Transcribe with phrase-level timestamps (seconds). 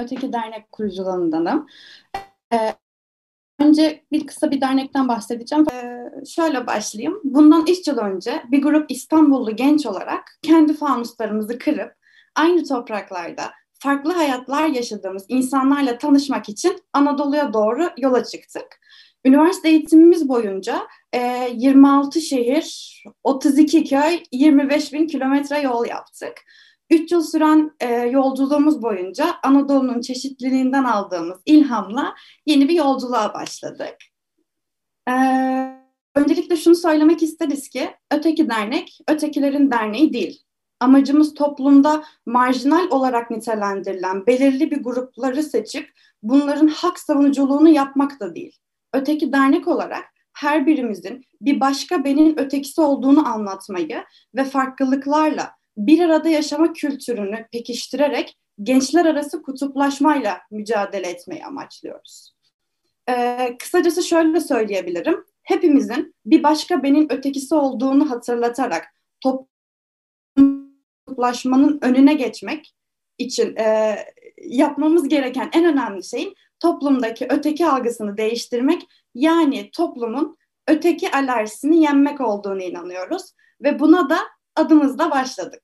[0.00, 1.66] Öteki Dernek kurucularındanım.
[2.52, 2.74] Ee,
[3.60, 5.66] önce bir kısa bir dernekten bahsedeceğim.
[5.72, 7.20] Ee, şöyle başlayayım.
[7.24, 11.92] Bundan 3 yıl önce bir grup İstanbullu genç olarak kendi fanuslarımızı kırıp
[12.36, 18.80] aynı topraklarda farklı hayatlar yaşadığımız insanlarla tanışmak için Anadolu'ya doğru yola çıktık.
[19.24, 20.80] Üniversite eğitimimiz boyunca
[21.12, 26.32] e, 26 şehir, 32 köy, 25 bin kilometre yol yaptık.
[26.90, 32.14] Üç yıl süren e, yolculuğumuz boyunca Anadolu'nun çeşitliliğinden aldığımız ilhamla
[32.46, 33.96] yeni bir yolculuğa başladık.
[35.08, 35.14] E,
[36.14, 40.42] öncelikle şunu söylemek isteriz ki Öteki Dernek, ötekilerin derneği değil.
[40.80, 45.90] Amacımız toplumda marjinal olarak nitelendirilen belirli bir grupları seçip
[46.22, 48.56] bunların hak savunuculuğunu yapmak da değil.
[48.92, 54.04] Öteki dernek olarak her birimizin bir başka benin ötekisi olduğunu anlatmayı
[54.34, 62.34] ve farklılıklarla bir arada yaşama kültürünü pekiştirerek gençler arası kutuplaşmayla mücadele etmeyi amaçlıyoruz.
[63.08, 65.24] Ee, kısacası şöyle söyleyebilirim.
[65.42, 68.84] Hepimizin bir başka benin ötekisi olduğunu hatırlatarak
[71.06, 72.74] kutuplaşmanın önüne geçmek
[73.18, 73.96] için e,
[74.42, 78.82] yapmamız gereken en önemli şeyin toplumdaki öteki algısını değiştirmek
[79.14, 80.36] yani toplumun
[80.68, 84.18] öteki alerjisini yenmek olduğunu inanıyoruz ve buna da
[84.56, 85.62] adımızla başladık.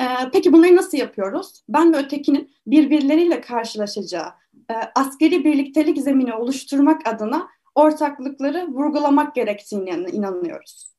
[0.00, 1.62] Ee, peki bunları nasıl yapıyoruz?
[1.68, 4.28] Ben ve ötekinin birbirleriyle karşılaşacağı
[4.70, 10.94] e, askeri birliktelik zemini oluşturmak adına ortaklıkları vurgulamak gerektiğine inanıyoruz.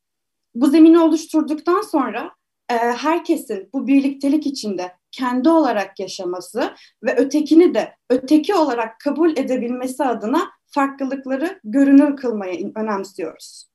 [0.55, 2.31] Bu zemini oluşturduktan sonra
[2.69, 10.03] e, herkesin bu birliktelik içinde kendi olarak yaşaması ve ötekini de öteki olarak kabul edebilmesi
[10.03, 13.69] adına farklılıkları görünür kılmayı önemsiyoruz.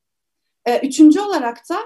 [0.67, 1.77] E, üçüncü olarak da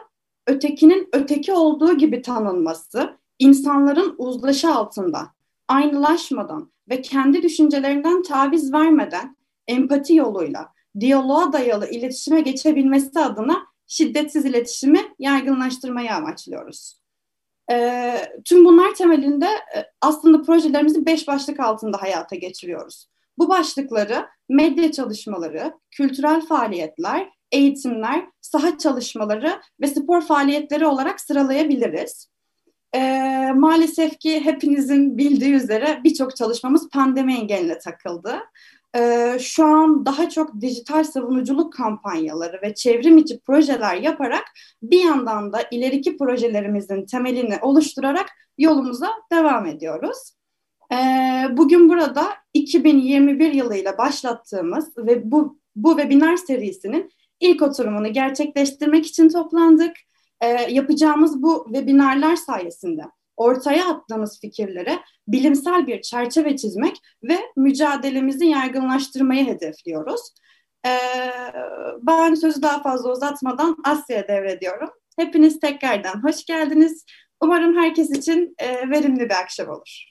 [0.49, 5.31] ötekinin öteki olduğu gibi tanınması, insanların uzlaşı altında,
[5.69, 9.37] aynılaşmadan ve kendi düşüncelerinden taviz vermeden
[9.67, 17.01] empati yoluyla diyaloğa dayalı iletişime geçebilmesi adına şiddetsiz iletişimi yaygınlaştırmayı amaçlıyoruz.
[17.71, 18.15] E,
[18.45, 23.09] tüm bunlar temelinde e, aslında projelerimizi beş başlık altında hayata geçiriyoruz.
[23.39, 32.29] Bu başlıkları medya çalışmaları, kültürel faaliyetler, eğitimler, saha çalışmaları ve spor faaliyetleri olarak sıralayabiliriz.
[32.95, 33.01] E,
[33.55, 38.41] maalesef ki hepinizin bildiği üzere birçok çalışmamız pandemi engeline takıldı.
[38.97, 44.45] E, şu an daha çok dijital savunuculuk kampanyaları ve çevrim içi projeler yaparak
[44.83, 48.27] bir yandan da ileriki projelerimizin temelini oluşturarak
[48.59, 50.19] yolumuza devam ediyoruz.
[50.93, 50.97] E,
[51.51, 57.11] bugün burada 2021 yılıyla başlattığımız ve bu, bu webinar serisinin
[57.41, 59.97] ilk oturumunu gerçekleştirmek için toplandık.
[60.41, 63.03] E, yapacağımız bu webinarlar sayesinde
[63.37, 70.21] ortaya attığımız fikirlere bilimsel bir çerçeve çizmek ve mücadelemizi yaygınlaştırmayı hedefliyoruz.
[70.87, 70.91] E,
[72.03, 74.91] ben sözü daha fazla uzatmadan Asya'ya devrediyorum.
[75.17, 77.05] Hepiniz tekrardan hoş geldiniz.
[77.41, 80.05] Umarım herkes için e, verimli bir akşam olur.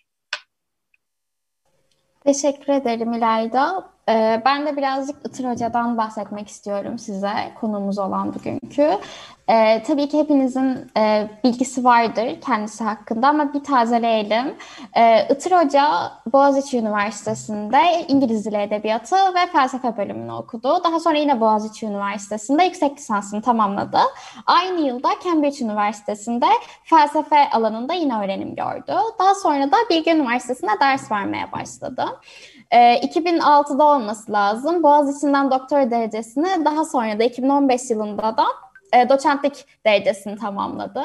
[2.25, 3.97] Teşekkür ederim İlayda.
[4.09, 8.97] Ee, ben de birazcık Itır Hoca'dan bahsetmek istiyorum size konumuz olan bugünkü.
[9.50, 14.56] Ee, tabii ki hepinizin e, bilgisi vardır kendisi hakkında ama bir tazeleyelim.
[14.97, 20.84] Ee, Itır Hoca Boğaziçi Üniversitesi'nde İngiliz Dili Edebiyatı ve Felsefe bölümünü okudu.
[20.84, 24.00] Daha sonra yine Boğaziçi Üniversitesi'nde yüksek lisansını tamamladı.
[24.46, 26.47] Aynı yılda Cambridge Üniversitesi'nde
[26.84, 28.94] felsefe alanında yine öğrenim gördü.
[29.19, 32.06] Daha sonra da Bilgi Üniversitesi'nde ders vermeye başladı.
[32.72, 34.83] E, 2006'da olması lazım.
[34.83, 38.45] Boğaziçi'nden doktora derecesini daha sonra da 2015 yılında da
[38.94, 41.03] e, doçentlik derecesini tamamladı.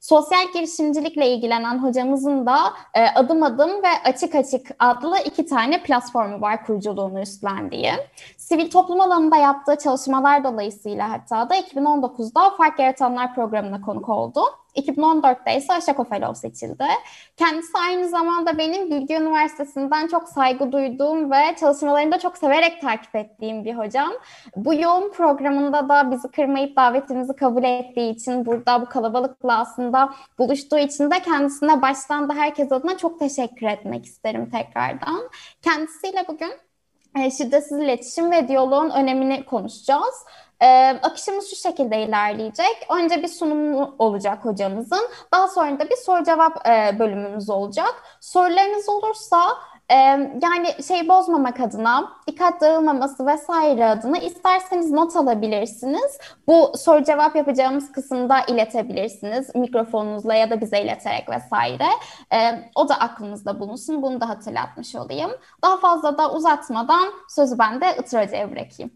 [0.00, 2.58] Sosyal girişimcilikle ilgilenen hocamızın da
[2.94, 7.92] e, Adım Adım ve Açık Açık adlı iki tane platformu var kuruculuğunu üstlendiği.
[8.52, 14.40] Sivil toplum alanında yaptığı çalışmalar dolayısıyla hatta da 2019'da Fark Yaratanlar programına konuk oldu.
[14.76, 16.84] 2014'te ise Aşako Fellow seçildi.
[17.36, 23.16] Kendisi aynı zamanda benim Bilgi Üniversitesi'nden çok saygı duyduğum ve çalışmalarını da çok severek takip
[23.16, 24.12] ettiğim bir hocam.
[24.56, 30.78] Bu yoğun programında da bizi kırmayıp davetimizi kabul ettiği için burada bu kalabalıkla aslında buluştuğu
[30.78, 35.30] için de kendisine baştan da herkes adına çok teşekkür etmek isterim tekrardan.
[35.62, 36.52] Kendisiyle bugün
[37.16, 40.14] e, şiddetsiz iletişim ve diyaloğun önemini konuşacağız.
[40.62, 42.86] Ee, akışımız şu şekilde ilerleyecek.
[42.98, 45.08] Önce bir sunum olacak hocamızın.
[45.32, 47.94] Daha sonra da bir soru cevap e, bölümümüz olacak.
[48.20, 49.42] Sorularınız olursa
[50.42, 56.18] Yani şey bozmamak adına, dikkat dağılmaması vesaire adına isterseniz not alabilirsiniz.
[56.46, 61.86] Bu soru cevap yapacağımız kısımda iletebilirsiniz mikrofonunuzla ya da bize ileterek vesaire.
[62.74, 64.02] O da aklınızda bulunsun.
[64.02, 65.30] Bunu da hatırlatmış olayım.
[65.64, 68.92] Daha fazla da uzatmadan sözü ben de Itır Hoca'ya bırakayım.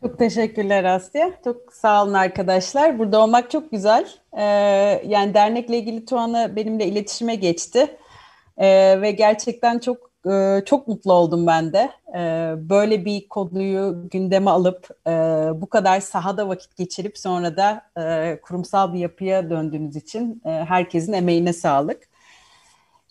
[0.00, 1.30] Çok teşekkürler Asya.
[1.44, 2.98] Çok sağ olun arkadaşlar.
[2.98, 4.08] Burada olmak çok güzel.
[4.36, 4.42] Ee,
[5.06, 7.96] yani dernekle ilgili Tuana benimle iletişime geçti.
[8.60, 11.90] Ee, ve gerçekten çok e, çok mutlu oldum ben de.
[12.14, 15.10] Ee, böyle bir konuyu gündeme alıp e,
[15.60, 21.12] bu kadar sahada vakit geçirip sonra da e, kurumsal bir yapıya döndüğünüz için e, herkesin
[21.12, 22.08] emeğine sağlık.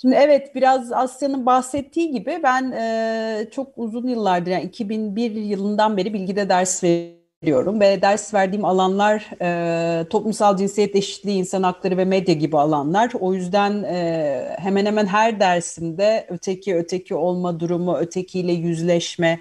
[0.01, 6.13] Şimdi evet biraz Asya'nın bahsettiği gibi ben e, çok uzun yıllardır yani 2001 yılından beri
[6.13, 12.33] bilgide ders veriyorum ve ders verdiğim alanlar e, toplumsal cinsiyet eşitliği, insan hakları ve medya
[12.35, 13.11] gibi alanlar.
[13.19, 19.39] O yüzden e, hemen hemen her dersimde öteki öteki olma durumu, ötekiyle yüzleşme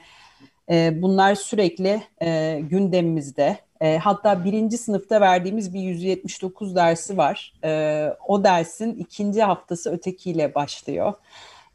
[0.71, 3.59] e, bunlar sürekli e, gündemimizde.
[3.81, 7.53] E, hatta birinci sınıfta verdiğimiz bir 179 dersi var.
[7.65, 11.12] E, o dersin ikinci haftası ötekiyle başlıyor.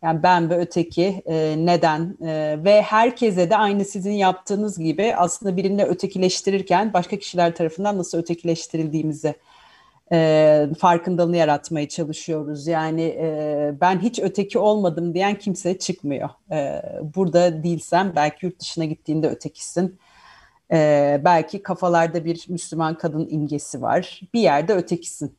[0.04, 5.58] Yani ben ve öteki e, neden e, ve herkese de aynı sizin yaptığınız gibi aslında
[5.58, 9.36] birini ötekileştirirken başka kişiler tarafından nasıl ötekileştirildiğimizi
[10.12, 12.68] e, farkındalığını yaratmaya çalışıyoruz.
[12.68, 16.30] Yani e, ben hiç öteki olmadım diyen kimse çıkmıyor.
[16.52, 16.82] E,
[17.16, 20.00] burada değilsem belki yurt dışına gittiğinde ötekisin
[20.74, 24.22] ee, belki kafalarda bir Müslüman kadın imgesi var.
[24.34, 25.38] Bir yerde ötekisin.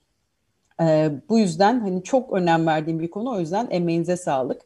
[0.81, 3.31] Ee, bu yüzden hani çok önem verdiğim bir konu.
[3.31, 4.63] O yüzden emeğinize sağlık.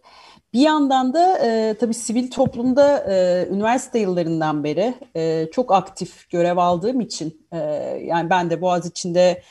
[0.52, 6.56] Bir yandan da e, tabii sivil toplumda e, üniversite yıllarından beri e, çok aktif görev
[6.56, 7.58] aldığım için e,
[8.04, 9.42] yani ben de Boğaziçi'nde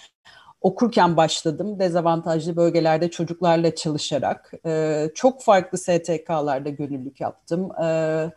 [0.61, 1.79] okurken başladım.
[1.79, 4.53] Dezavantajlı bölgelerde çocuklarla çalışarak.
[4.65, 7.69] E, çok farklı STK'larda gönüllülük yaptım.
[7.81, 8.33] Evet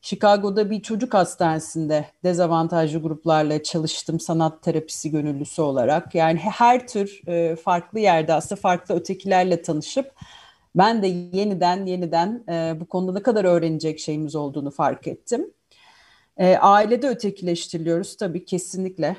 [0.00, 6.14] Chicago'da bir çocuk hastanesinde dezavantajlı gruplarla çalıştım sanat terapisi gönüllüsü olarak.
[6.14, 10.12] Yani her tür e, farklı yerde aslında farklı ötekilerle tanışıp
[10.74, 15.50] ben de yeniden yeniden e, bu konuda ne kadar öğrenecek şeyimiz olduğunu fark ettim.
[16.36, 19.16] E, ailede ötekileştiriliyoruz tabii kesinlikle.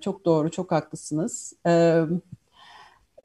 [0.00, 1.52] Çok doğru, çok haklısınız.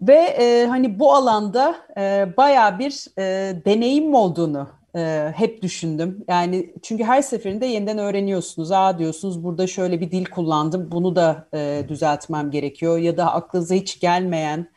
[0.02, 6.26] Ve e, hani bu alanda e, bayağı bir e, deneyim olduğunu e, hep düşündüm.
[6.28, 8.72] Yani çünkü her seferinde yeniden öğreniyorsunuz.
[8.72, 10.92] Aa diyorsunuz burada şöyle bir dil kullandım.
[10.92, 12.98] Bunu da e, düzeltmem gerekiyor.
[12.98, 14.68] Ya da aklınıza hiç gelmeyen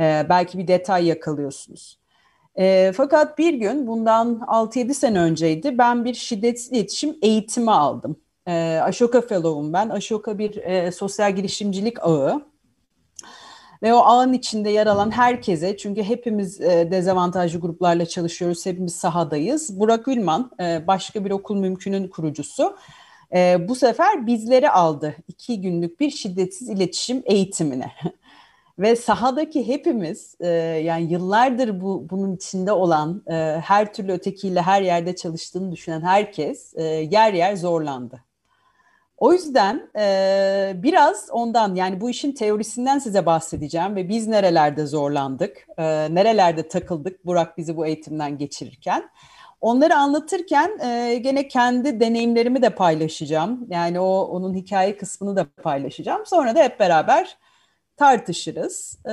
[0.00, 1.98] e, belki bir detay yakalıyorsunuz.
[2.58, 5.78] E, fakat bir gün bundan 6-7 sene önceydi.
[5.78, 8.16] Ben bir şiddetsiz iletişim eğitimi aldım.
[8.48, 9.88] E, Ashoka Fellow'um ben.
[9.88, 12.42] Ashoka bir e, sosyal girişimcilik ağı
[13.86, 19.80] ve o ağın içinde yer alan herkese çünkü hepimiz e, dezavantajlı gruplarla çalışıyoruz, hepimiz sahadayız.
[19.80, 22.76] Burak Ülman e, başka bir okul mümkünün kurucusu.
[23.34, 27.92] E, bu sefer bizleri aldı iki günlük bir şiddetsiz iletişim eğitimine.
[28.78, 30.48] Ve sahadaki hepimiz e,
[30.84, 33.34] yani yıllardır bu bunun içinde olan e,
[33.64, 38.22] her türlü ötekiyle her yerde çalıştığını düşünen herkes e, yer yer zorlandı.
[39.18, 45.66] O yüzden e, biraz ondan yani bu işin teorisinden size bahsedeceğim ve biz nerelerde zorlandık,
[45.78, 45.84] e,
[46.14, 49.10] nerelerde takıldık Burak bizi bu eğitimden geçirirken.
[49.60, 53.66] Onları anlatırken e, gene kendi deneyimlerimi de paylaşacağım.
[53.70, 56.26] Yani o onun hikaye kısmını da paylaşacağım.
[56.26, 57.36] Sonra da hep beraber
[57.96, 58.98] tartışırız.
[59.08, 59.12] E,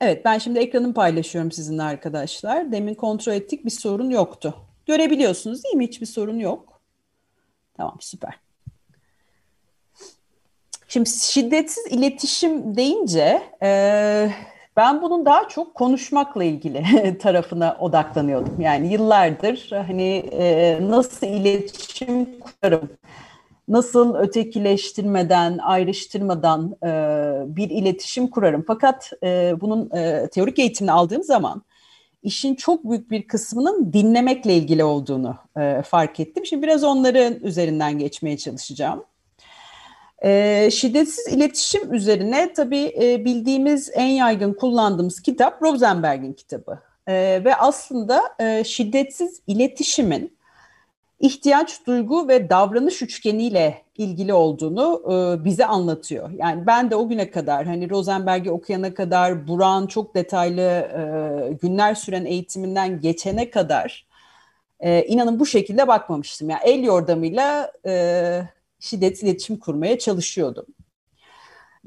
[0.00, 2.72] evet ben şimdi ekranımı paylaşıyorum sizinle arkadaşlar.
[2.72, 4.54] Demin kontrol ettik bir sorun yoktu.
[4.86, 5.86] Görebiliyorsunuz değil mi?
[5.86, 6.67] Hiçbir sorun yok.
[7.78, 8.34] Tamam süper.
[10.88, 14.30] Şimdi şiddetsiz iletişim deyince e,
[14.76, 18.60] ben bunun daha çok konuşmakla ilgili tarafına odaklanıyordum.
[18.60, 22.90] Yani yıllardır hani e, nasıl iletişim kurarım,
[23.68, 26.88] nasıl ötekileştirmeden, ayrıştırmadan e,
[27.56, 28.64] bir iletişim kurarım.
[28.66, 31.62] Fakat e, bunun e, teorik eğitimini aldığım zaman
[32.22, 36.46] işin çok büyük bir kısmının dinlemekle ilgili olduğunu e, fark ettim.
[36.46, 39.04] Şimdi biraz onların üzerinden geçmeye çalışacağım.
[40.24, 46.78] E, şiddetsiz iletişim üzerine tabii e, bildiğimiz en yaygın kullandığımız kitap Rosenberg'in kitabı.
[47.06, 50.37] E, ve aslında e, şiddetsiz iletişimin
[51.20, 56.30] ihtiyaç, duygu ve davranış üçgeniyle ilgili olduğunu e, bize anlatıyor.
[56.30, 61.94] Yani ben de o güne kadar hani Rosenberg'i okuyana kadar Buran çok detaylı e, günler
[61.94, 64.06] süren eğitiminden geçene kadar
[64.80, 66.50] e, inanın bu şekilde bakmamıştım.
[66.50, 68.42] Yani el yordamıyla e,
[68.80, 70.66] şiddet iletişim kurmaya çalışıyordum.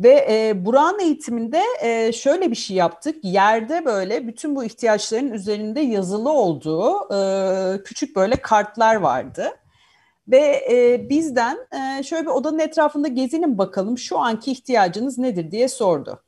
[0.04, 3.16] Ve e, Burak'ın eğitiminde e, şöyle bir şey yaptık.
[3.24, 9.50] Yerde böyle bütün bu ihtiyaçların üzerinde yazılı olduğu e, küçük böyle kartlar vardı.
[10.28, 15.68] Ve e, bizden e, şöyle bir odanın etrafında gezinin bakalım şu anki ihtiyacınız nedir diye
[15.68, 16.24] sordu.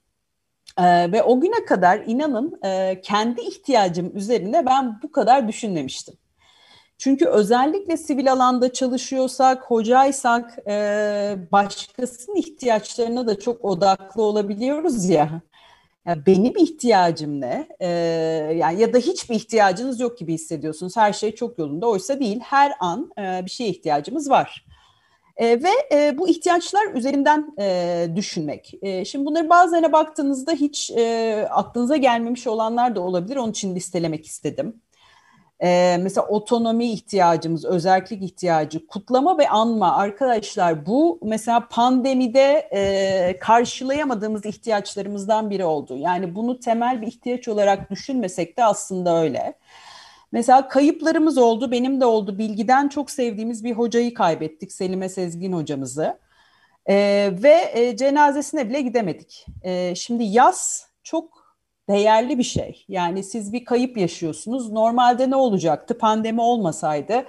[0.77, 6.15] E, ve o güne kadar inanın e, kendi ihtiyacım üzerine ben bu kadar düşünmemiştim.
[7.03, 15.41] Çünkü özellikle sivil alanda çalışıyorsak, hocaysak e, başkasının ihtiyaçlarına da çok odaklı olabiliyoruz ya.
[16.05, 17.67] ya benim ihtiyacım ne?
[17.79, 17.87] E,
[18.55, 20.97] yani ya da hiçbir ihtiyacınız yok gibi hissediyorsunuz.
[20.97, 21.87] Her şey çok yolunda.
[21.87, 22.39] Oysa değil.
[22.43, 24.65] Her an e, bir şeye ihtiyacımız var.
[25.37, 28.73] E, ve e, bu ihtiyaçlar üzerinden e, düşünmek.
[28.81, 33.35] E, şimdi bunları bazılarına baktığınızda hiç e, aklınıza gelmemiş olanlar da olabilir.
[33.35, 34.81] Onun için listelemek istedim.
[35.63, 44.45] Ee, mesela otonomi ihtiyacımız, özellik ihtiyacı, kutlama ve anma arkadaşlar bu mesela pandemide e, karşılayamadığımız
[44.45, 45.97] ihtiyaçlarımızdan biri oldu.
[45.97, 49.53] Yani bunu temel bir ihtiyaç olarak düşünmesek de aslında öyle.
[50.31, 52.37] Mesela kayıplarımız oldu, benim de oldu.
[52.37, 56.19] Bilgiden çok sevdiğimiz bir hocayı kaybettik, Selime Sezgin hocamızı.
[56.89, 59.45] Ee, ve e, cenazesine bile gidemedik.
[59.63, 61.42] Ee, şimdi yaz çok
[61.89, 62.85] değerli bir şey.
[62.87, 64.71] Yani siz bir kayıp yaşıyorsunuz.
[64.71, 65.97] Normalde ne olacaktı?
[65.97, 67.25] Pandemi olmasaydı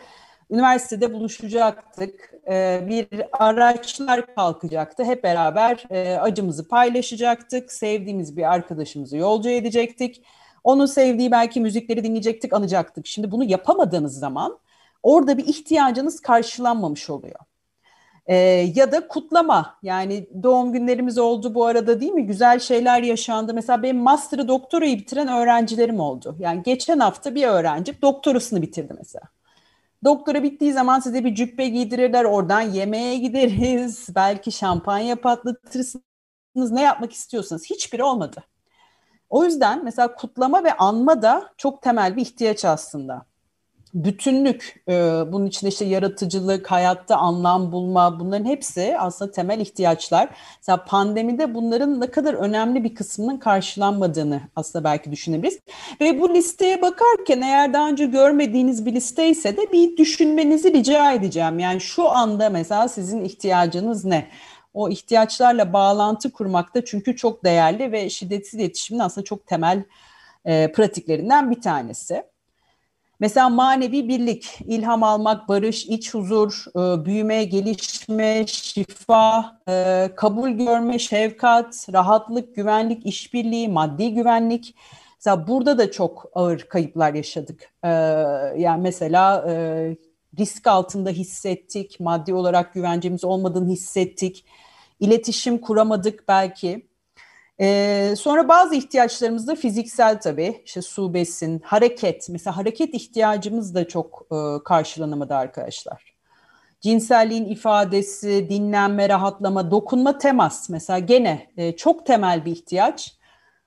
[0.50, 2.34] üniversitede buluşacaktık.
[2.48, 5.04] Ee, bir araçlar kalkacaktı.
[5.04, 7.72] Hep beraber e, acımızı paylaşacaktık.
[7.72, 10.24] Sevdiğimiz bir arkadaşımızı yolcu edecektik.
[10.64, 13.06] Onun sevdiği belki müzikleri dinleyecektik, anacaktık.
[13.06, 14.58] Şimdi bunu yapamadığınız zaman
[15.02, 17.40] orada bir ihtiyacınız karşılanmamış oluyor.
[18.26, 18.36] E,
[18.74, 22.26] ya da kutlama yani doğum günlerimiz oldu bu arada değil mi?
[22.26, 23.54] Güzel şeyler yaşandı.
[23.54, 26.36] Mesela benim master'ı doktorayı bitiren öğrencilerim oldu.
[26.38, 29.24] Yani geçen hafta bir öğrenci doktorasını bitirdi mesela.
[30.04, 32.24] Doktora bittiği zaman size bir cübbe giydirirler.
[32.24, 34.08] Oradan yemeğe gideriz.
[34.14, 36.02] Belki şampanya patlatırsınız.
[36.54, 37.64] Ne yapmak istiyorsanız.
[37.64, 38.44] Hiçbiri olmadı.
[39.30, 43.26] O yüzden mesela kutlama ve anma da çok temel bir ihtiyaç aslında
[43.94, 44.92] bütünlük, e,
[45.32, 50.28] bunun içinde işte yaratıcılık, hayatta anlam bulma bunların hepsi aslında temel ihtiyaçlar.
[50.58, 55.58] Mesela pandemide bunların ne kadar önemli bir kısmının karşılanmadığını aslında belki düşünebiliriz.
[56.00, 61.12] Ve bu listeye bakarken eğer daha önce görmediğiniz bir liste ise de bir düşünmenizi rica
[61.12, 61.58] edeceğim.
[61.58, 64.28] Yani şu anda mesela sizin ihtiyacınız ne?
[64.74, 69.84] O ihtiyaçlarla bağlantı kurmakta çünkü çok değerli ve şiddetsiz iletişimin aslında çok temel
[70.44, 72.33] e, pratiklerinden bir tanesi.
[73.24, 80.98] Mesela manevi birlik, ilham almak, barış, iç huzur, e, büyüme, gelişme, şifa, e, kabul görme,
[80.98, 84.74] şefkat, rahatlık, güvenlik, işbirliği, maddi güvenlik.
[85.16, 87.72] Mesela burada da çok ağır kayıplar yaşadık.
[87.84, 87.88] E,
[88.58, 89.44] yani mesela
[90.38, 94.44] risk altında hissettik, maddi olarak güvencemiz olmadığını hissettik,
[95.00, 96.86] iletişim kuramadık belki.
[98.16, 100.62] Sonra bazı ihtiyaçlarımız da fiziksel tabii.
[100.64, 102.28] İşte su, besin, hareket.
[102.28, 106.14] Mesela hareket ihtiyacımız da çok e, karşılanamadı arkadaşlar.
[106.80, 110.68] Cinselliğin ifadesi, dinlenme, rahatlama, dokunma, temas.
[110.68, 113.18] Mesela gene e, çok temel bir ihtiyaç.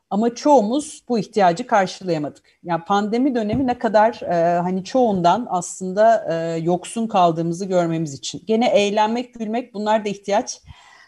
[0.10, 2.44] Ama çoğumuz bu ihtiyacı karşılayamadık.
[2.64, 8.42] Yani pandemi dönemi ne kadar e, hani çoğundan aslında e, yoksun kaldığımızı görmemiz için.
[8.46, 10.62] Gene eğlenmek, gülmek bunlar da ihtiyaç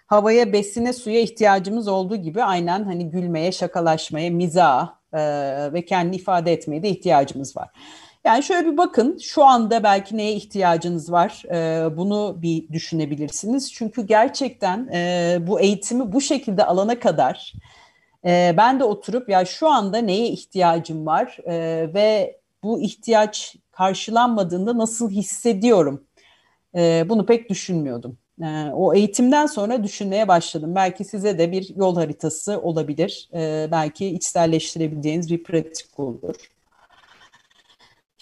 [0.10, 5.20] havaya, besine, suya ihtiyacımız olduğu gibi aynen hani gülmeye, şakalaşmaya, miza e,
[5.74, 7.70] ve kendi ifade etmeye de ihtiyacımız var.
[8.24, 13.74] Yani şöyle bir bakın şu anda belki neye ihtiyacınız var e, bunu bir düşünebilirsiniz.
[13.74, 17.54] Çünkü gerçekten e, bu eğitimi bu şekilde alana kadar
[18.25, 21.54] e, ben de oturup ya şu anda neye ihtiyacım var e,
[21.94, 26.04] ve bu ihtiyaç karşılanmadığında nasıl hissediyorum
[26.75, 28.18] e, bunu pek düşünmüyordum.
[28.43, 30.75] Ee, o eğitimden sonra düşünmeye başladım.
[30.75, 33.29] Belki size de bir yol haritası olabilir.
[33.34, 36.36] Ee, belki içselleştirebileceğiniz bir pratik olur.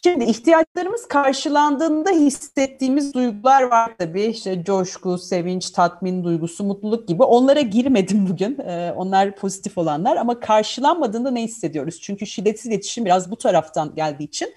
[0.04, 4.24] Şimdi ihtiyaçlarımız karşılandığında hissettiğimiz duygular var tabii.
[4.24, 7.24] İşte coşku, sevinç, tatmin duygusu, mutluluk gibi.
[7.24, 8.60] Onlara girmedim bugün.
[8.60, 12.00] Ee, onlar pozitif olanlar ama karşılanmadığında ne hissediyoruz?
[12.02, 14.54] Çünkü şiddetsiz iletişim biraz bu taraftan geldiği için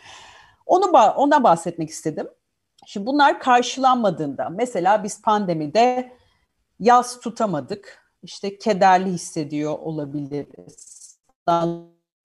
[0.67, 0.85] onu
[1.17, 2.27] ona bahsetmek istedim.
[2.93, 6.13] Şimdi bunlar karşılanmadığında mesela biz pandemide
[6.81, 8.03] yaz tutamadık.
[8.23, 11.19] İşte kederli hissediyor olabiliriz.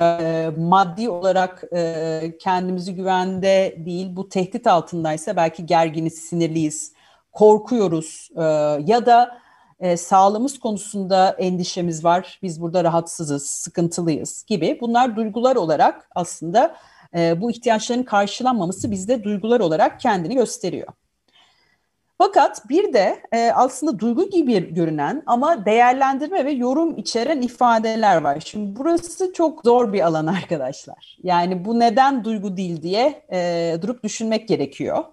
[0.01, 6.93] E, maddi olarak e, kendimizi güvende değil bu tehdit altındaysa belki gerginiz, sinirliyiz,
[7.31, 8.41] korkuyoruz e,
[8.85, 9.37] ya da
[9.79, 12.39] e, sağlığımız konusunda endişemiz var.
[12.41, 14.77] Biz burada rahatsızız, sıkıntılıyız gibi.
[14.81, 16.75] Bunlar duygular olarak aslında
[17.15, 20.87] e, bu ihtiyaçların karşılanmaması bizde duygular olarak kendini gösteriyor.
[22.17, 28.43] Fakat bir de e, aslında duygu gibi görünen ama değerlendirme ve yorum içeren ifadeler var.
[28.45, 31.17] Şimdi burası çok zor bir alan arkadaşlar.
[31.23, 35.03] Yani bu neden duygu değil diye e, durup düşünmek gerekiyor.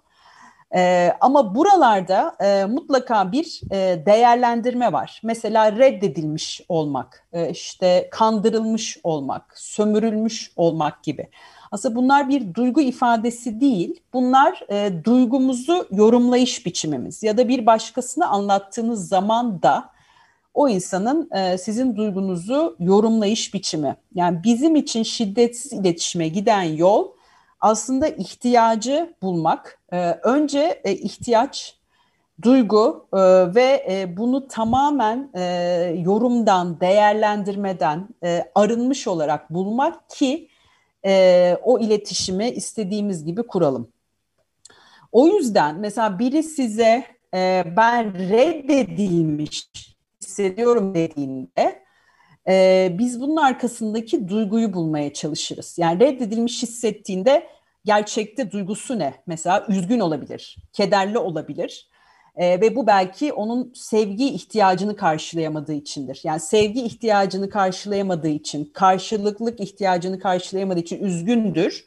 [0.75, 5.21] E, ama buralarda e, mutlaka bir e, değerlendirme var.
[5.23, 11.29] Mesela reddedilmiş olmak, e, işte kandırılmış olmak, sömürülmüş olmak gibi.
[11.73, 14.01] Aslında bunlar bir duygu ifadesi değil.
[14.13, 19.89] Bunlar e, duygumuzu yorumlayış biçimimiz ya da bir başkasına anlattığınız zaman da
[20.53, 23.95] o insanın e, sizin duygunuzu yorumlayış biçimi.
[24.15, 27.07] Yani bizim için şiddetsiz iletişime giden yol
[27.61, 29.79] aslında ihtiyacı bulmak.
[29.93, 31.75] E, önce e, ihtiyaç,
[32.41, 33.17] duygu e,
[33.55, 35.43] ve e, bunu tamamen e,
[35.97, 40.49] yorumdan, değerlendirmeden e, arınmış olarak bulmak ki
[41.05, 43.91] e, o iletişimi istediğimiz gibi kuralım.
[45.11, 49.67] O yüzden mesela biri size e, ben reddedilmiş
[50.21, 51.83] hissediyorum dediğinde
[52.47, 55.77] e, biz bunun arkasındaki duyguyu bulmaya çalışırız.
[55.77, 57.47] Yani reddedilmiş hissettiğinde
[57.85, 59.13] gerçekte duygusu ne?
[59.27, 61.89] Mesela üzgün olabilir, kederli olabilir.
[62.35, 66.21] E, ve bu belki onun sevgi ihtiyacını karşılayamadığı içindir.
[66.23, 71.85] Yani sevgi ihtiyacını karşılayamadığı için, karşılıklık ihtiyacını karşılayamadığı için üzgündür.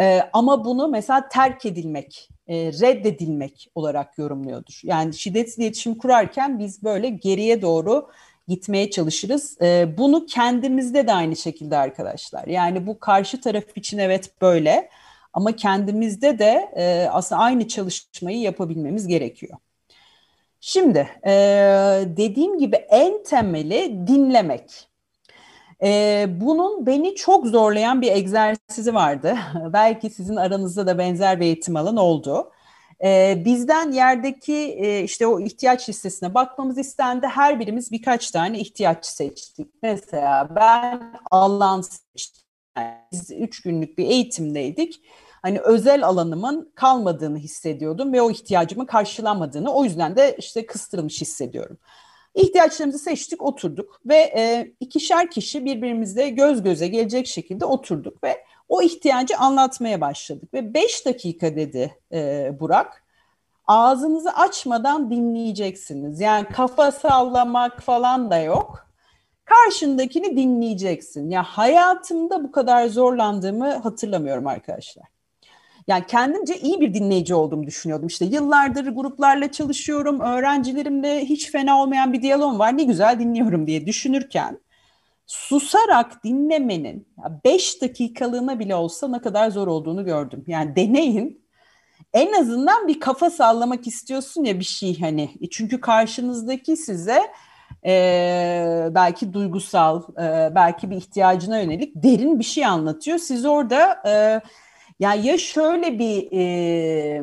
[0.00, 4.80] E, ama bunu mesela terk edilmek, e, reddedilmek olarak yorumluyordur.
[4.84, 8.08] Yani şiddetsiz iletişim kurarken biz böyle geriye doğru
[8.48, 9.60] gitmeye çalışırız.
[9.62, 12.46] E, bunu kendimizde de aynı şekilde arkadaşlar.
[12.46, 14.88] Yani bu karşı taraf için evet böyle
[15.36, 19.58] ama kendimizde de e, aslında aynı çalışmayı yapabilmemiz gerekiyor.
[20.60, 21.32] Şimdi e,
[22.06, 24.88] dediğim gibi en temeli dinlemek.
[25.82, 29.38] E, bunun beni çok zorlayan bir egzersizi vardı.
[29.72, 32.52] Belki sizin aranızda da benzer bir eğitim alan oldu.
[33.04, 37.26] E, bizden yerdeki e, işte o ihtiyaç listesine bakmamız istendi.
[37.26, 39.68] Her birimiz birkaç tane ihtiyaç seçtik.
[39.82, 42.42] Mesela ben alan seçtim.
[43.12, 45.00] Biz üç günlük bir eğitimdeydik
[45.42, 51.78] hani özel alanımın kalmadığını hissediyordum ve o ihtiyacımın karşılanmadığını o yüzden de işte kıstırılmış hissediyorum.
[52.34, 58.82] İhtiyaçlarımızı seçtik, oturduk ve e, ikişer kişi birbirimizle göz göze gelecek şekilde oturduk ve o
[58.82, 60.54] ihtiyacı anlatmaya başladık.
[60.54, 63.02] Ve beş dakika dedi e, Burak,
[63.66, 66.20] ağzınızı açmadan dinleyeceksiniz.
[66.20, 68.86] Yani kafa sallamak falan da yok.
[69.44, 71.30] Karşındakini dinleyeceksin.
[71.30, 75.15] Ya hayatımda bu kadar zorlandığımı hatırlamıyorum arkadaşlar.
[75.86, 78.06] Yani kendimce iyi bir dinleyici olduğumu düşünüyordum.
[78.06, 82.78] İşte yıllardır gruplarla çalışıyorum, öğrencilerimle hiç fena olmayan bir diyalog var.
[82.78, 84.58] Ne güzel dinliyorum diye düşünürken
[85.26, 87.08] susarak dinlemenin
[87.44, 90.44] beş dakikalığına bile olsa ne kadar zor olduğunu gördüm.
[90.46, 91.46] Yani deneyin.
[92.12, 95.30] En azından bir kafa sallamak istiyorsun ya bir şey hani.
[95.40, 97.22] E çünkü karşınızdaki size
[97.86, 103.18] e, belki duygusal, e, belki bir ihtiyacına yönelik derin bir şey anlatıyor.
[103.18, 104.40] Siz orada e,
[105.00, 107.22] yani ya şöyle bir e,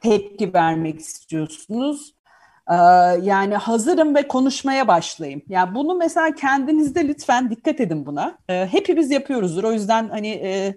[0.00, 2.14] tepki vermek istiyorsunuz,
[2.70, 2.74] e,
[3.22, 5.42] yani hazırım ve konuşmaya başlayayım.
[5.48, 8.38] Yani bunu mesela kendinizde lütfen dikkat edin buna.
[8.48, 9.64] E, hepimiz yapıyoruzdur.
[9.64, 10.76] O yüzden hani e,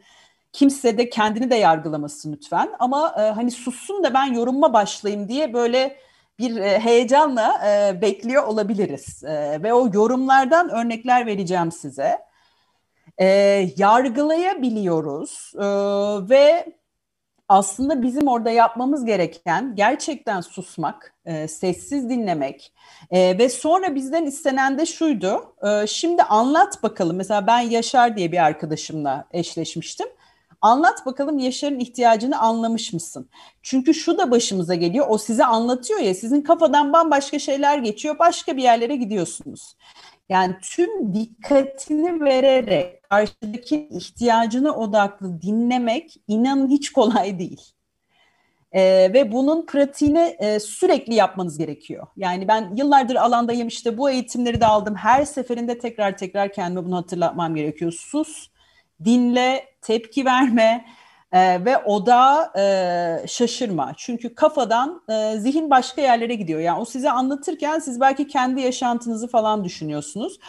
[0.54, 2.70] kimse de kendini de yargılamasın lütfen.
[2.80, 5.98] Ama e, hani sussun da ben yorumma başlayayım diye böyle
[6.40, 9.24] bir e, heyecanla e, bekliyor olabiliriz.
[9.24, 12.27] E, ve o yorumlardan örnekler vereceğim size
[13.18, 13.26] e,
[13.78, 15.66] yargılayabiliyoruz e,
[16.30, 16.66] ve
[17.50, 22.74] aslında bizim orada yapmamız gereken gerçekten susmak, e, sessiz dinlemek
[23.12, 25.56] e, ve sonra bizden istenen de şuydu.
[25.68, 27.16] E, şimdi anlat bakalım.
[27.18, 30.08] Mesela ben Yaşar diye bir arkadaşımla eşleşmiştim.
[30.62, 33.30] Anlat bakalım Yaşar'ın ihtiyacını anlamış mısın?
[33.62, 35.06] Çünkü şu da başımıza geliyor.
[35.10, 38.20] O size anlatıyor ya sizin kafadan bambaşka şeyler geçiyor.
[38.20, 39.76] Başka bir yerlere gidiyorsunuz.
[40.30, 47.62] Yani tüm dikkatini vererek karşıdaki ihtiyacına odaklı dinlemek inanın hiç kolay değil.
[48.72, 52.08] Ee, ve bunun pratiğini e, sürekli yapmanız gerekiyor.
[52.18, 54.96] Yani ben yıllardır alandayım işte bu eğitimleri de aldım.
[54.96, 57.92] Her seferinde tekrar tekrar kendime bunu hatırlatmam gerekiyor.
[57.92, 58.48] Sus,
[59.06, 60.86] dinle, tepki verme
[61.32, 63.94] e, ve odağa e, şaşırma.
[63.98, 66.60] Çünkü kafadan e, zihin başka yerlere gidiyor.
[66.60, 70.40] Yani o size anlatırken siz belki kendi yaşantınızı falan düşünüyorsunuz.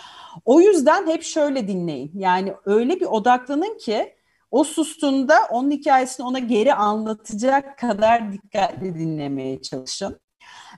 [0.45, 2.13] O yüzden hep şöyle dinleyin.
[2.15, 4.15] Yani öyle bir odaklanın ki
[4.51, 10.21] o sustuğunda onun hikayesini ona geri anlatacak kadar dikkatli dinlemeye çalışın.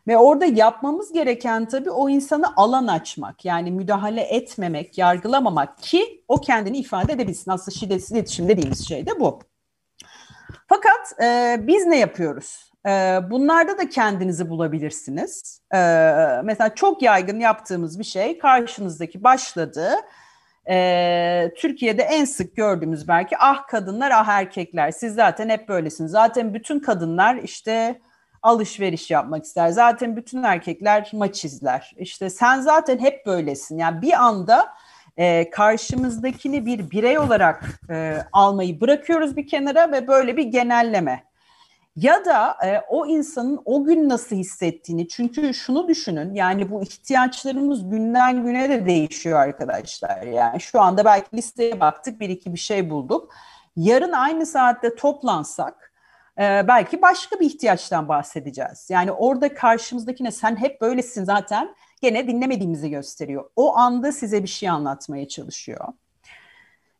[0.06, 3.44] Ve orada yapmamız gereken tabii o insana alan açmak.
[3.44, 7.50] Yani müdahale etmemek, yargılamamak ki o kendini ifade edebilsin.
[7.50, 9.40] Aslında şiddetsiz iletişim dediğimiz şey de bu.
[10.68, 12.69] Fakat e, biz ne yapıyoruz?
[13.30, 15.60] Bunlarda da kendinizi bulabilirsiniz.
[16.44, 19.90] Mesela çok yaygın yaptığımız bir şey karşınızdaki başladı.
[21.56, 26.10] Türkiye'de en sık gördüğümüz belki ah kadınlar ah erkekler siz zaten hep böylesiniz.
[26.10, 28.00] Zaten bütün kadınlar işte
[28.42, 29.68] alışveriş yapmak ister.
[29.68, 31.94] Zaten bütün erkekler maç izler.
[31.96, 33.78] İşte sen zaten hep böylesin.
[33.78, 34.74] Yani bir anda
[35.16, 41.29] e, karşımızdakini bir birey olarak e, almayı bırakıyoruz bir kenara ve böyle bir genelleme.
[41.96, 47.90] Ya da e, o insanın o gün nasıl hissettiğini çünkü şunu düşünün yani bu ihtiyaçlarımız
[47.90, 50.22] günden güne de değişiyor arkadaşlar.
[50.22, 53.34] Yani şu anda belki listeye baktık bir iki bir şey bulduk.
[53.76, 55.92] Yarın aynı saatte toplansak
[56.38, 58.90] e, belki başka bir ihtiyaçtan bahsedeceğiz.
[58.90, 63.50] Yani orada karşımızdakine sen hep böylesin zaten gene dinlemediğimizi gösteriyor.
[63.56, 65.84] O anda size bir şey anlatmaya çalışıyor.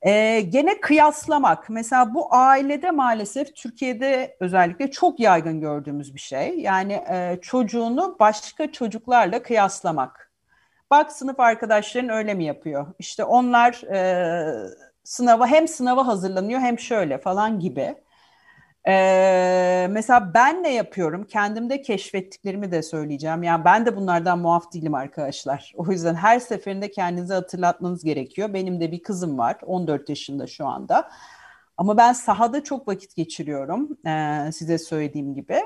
[0.02, 1.70] Ee, gene kıyaslamak.
[1.70, 6.58] Mesela bu ailede maalesef Türkiye'de özellikle çok yaygın gördüğümüz bir şey.
[6.58, 10.32] Yani e, çocuğunu başka çocuklarla kıyaslamak.
[10.90, 12.86] Bak sınıf arkadaşların öyle mi yapıyor?
[12.98, 14.68] İşte onlar e,
[15.04, 17.94] sınava hem sınava hazırlanıyor hem şöyle falan gibi.
[18.88, 21.24] Ee, mesela ben ne yapıyorum?
[21.24, 23.42] Kendimde keşfettiklerimi de söyleyeceğim.
[23.42, 25.72] Yani ben de bunlardan muaf değilim arkadaşlar.
[25.76, 28.54] O yüzden her seferinde kendinize hatırlatmanız gerekiyor.
[28.54, 29.56] Benim de bir kızım var.
[29.66, 31.10] 14 yaşında şu anda.
[31.76, 33.88] Ama ben sahada çok vakit geçiriyorum.
[34.06, 35.60] Ee, size söylediğim gibi.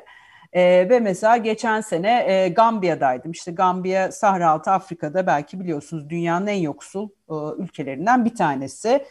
[0.52, 3.30] Ee, ve mesela geçen sene e, Gambiya'daydım.
[3.30, 9.04] İşte Gambiya, Sahra Altı Afrika'da belki biliyorsunuz dünyanın en yoksul e, ülkelerinden bir tanesi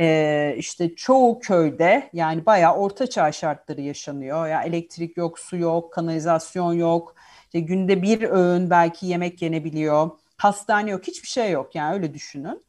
[0.00, 4.46] e, işte çoğu köyde yani bayağı orta çağ şartları yaşanıyor.
[4.48, 7.14] Yani elektrik yok, su yok, kanalizasyon yok.
[7.44, 10.10] İşte günde bir öğün belki yemek yenebiliyor.
[10.36, 12.64] Hastane yok, hiçbir şey yok yani öyle düşünün.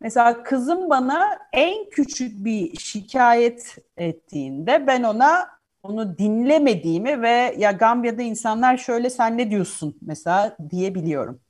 [0.00, 5.48] Mesela kızım bana en küçük bir şikayet ettiğinde ben ona
[5.82, 11.40] onu dinlemediğimi ve ya Gambiya'da insanlar şöyle sen ne diyorsun mesela diyebiliyorum.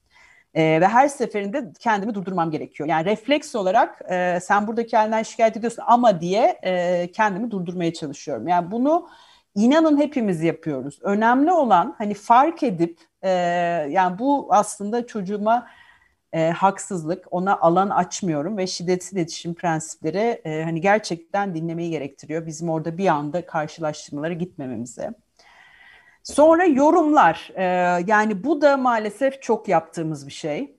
[0.54, 2.88] E, ve her seferinde kendimi durdurmam gerekiyor.
[2.88, 8.48] Yani refleks olarak e, sen burada kendinden şikayet ediyorsun ama diye e, kendimi durdurmaya çalışıyorum.
[8.48, 9.08] Yani bunu
[9.54, 10.98] inanın hepimiz yapıyoruz.
[11.02, 13.30] Önemli olan hani fark edip e,
[13.90, 15.66] yani bu aslında çocuğuma
[16.32, 22.46] e, haksızlık, ona alan açmıyorum ve şiddetsiz iletişim prensipleri e, hani gerçekten dinlemeyi gerektiriyor.
[22.46, 25.14] Bizim orada bir anda karşılaştırmalara gitmememize.
[26.24, 27.50] Sonra yorumlar.
[27.54, 27.62] Ee,
[28.06, 30.76] yani bu da maalesef çok yaptığımız bir şey.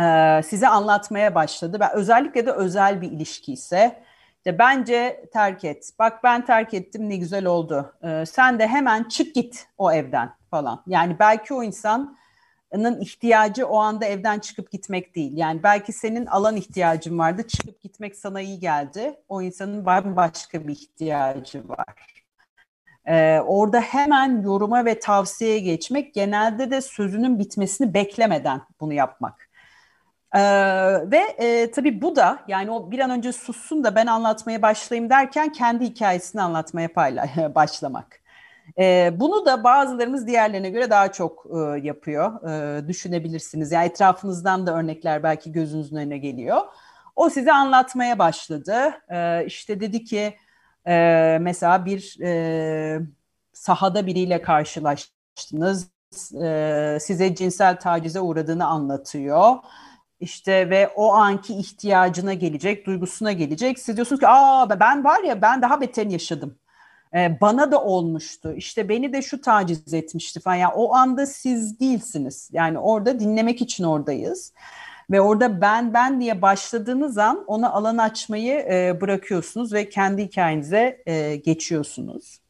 [0.00, 1.76] Ee, size anlatmaya başladı.
[1.80, 4.02] Ben özellikle de özel bir ilişki ise
[4.36, 5.90] işte bence terk et.
[5.98, 7.92] Bak ben terk ettim ne güzel oldu.
[8.02, 10.82] Ee, sen de hemen çık git o evden falan.
[10.86, 15.32] Yani belki o insanın ihtiyacı o anda evden çıkıp gitmek değil.
[15.36, 17.48] Yani belki senin alan ihtiyacın vardı.
[17.48, 19.20] Çıkıp gitmek sana iyi geldi.
[19.28, 22.19] O insanın başka bir ihtiyacı var.
[23.06, 29.48] Ee, orada hemen yoruma ve tavsiyeye geçmek, genelde de sözünün bitmesini beklemeden bunu yapmak.
[30.34, 30.40] Ee,
[31.10, 35.10] ve e, tabii bu da yani o bir an önce sussun da ben anlatmaya başlayayım
[35.10, 38.20] derken kendi hikayesini anlatmaya payla başlamak.
[38.78, 42.48] Ee, bunu da bazılarımız diğerlerine göre daha çok e, yapıyor.
[42.48, 43.72] E, düşünebilirsiniz.
[43.72, 46.60] Yani etrafınızdan da örnekler belki gözünüzün önüne geliyor.
[47.16, 48.92] O size anlatmaya başladı.
[49.08, 50.34] E, işte dedi ki
[50.86, 53.00] e, mesela bir e,
[53.52, 55.90] sahada biriyle karşılaştınız,
[56.42, 59.56] e, size cinsel tacize uğradığını anlatıyor.
[60.20, 63.78] İşte ve o anki ihtiyacına gelecek, duygusuna gelecek.
[63.78, 66.58] Siz diyorsunuz ki aa ben var ya ben daha beterini yaşadım.
[67.14, 68.52] Ee, bana da olmuştu.
[68.56, 70.54] İşte beni de şu taciz etmişti falan.
[70.56, 72.48] Yani o anda siz değilsiniz.
[72.52, 74.52] Yani orada dinlemek için oradayız.
[75.10, 81.02] Ve orada ben ben diye başladığınız an ona alan açmayı e, bırakıyorsunuz ve kendi hikayenize
[81.06, 82.40] e, geçiyorsunuz.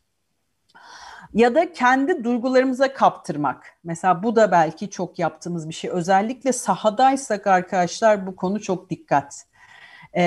[1.34, 3.66] Ya da kendi duygularımıza kaptırmak.
[3.84, 5.90] Mesela bu da belki çok yaptığımız bir şey.
[5.90, 9.44] Özellikle sahadaysak arkadaşlar bu konu çok dikkat.
[10.12, 10.22] Ee,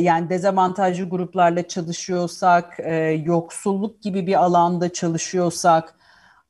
[0.00, 5.94] yani dezavantajlı gruplarla çalışıyorsak, e, yoksulluk gibi bir alanda çalışıyorsak,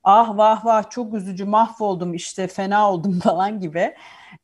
[0.04, 3.94] ah vah vah çok üzücü mahvoldum işte fena oldum falan gibi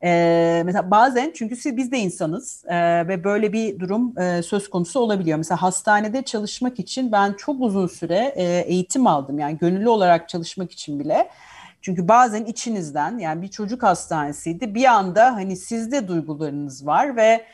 [0.03, 4.69] e, mesela bazen çünkü siz, biz de insanız e, ve böyle bir durum e, söz
[4.69, 5.37] konusu olabiliyor.
[5.37, 9.39] Mesela hastanede çalışmak için ben çok uzun süre e, eğitim aldım.
[9.39, 11.29] Yani gönüllü olarak çalışmak için bile.
[11.81, 17.45] Çünkü bazen içinizden yani bir çocuk hastanesiydi bir anda hani sizde duygularınız var ve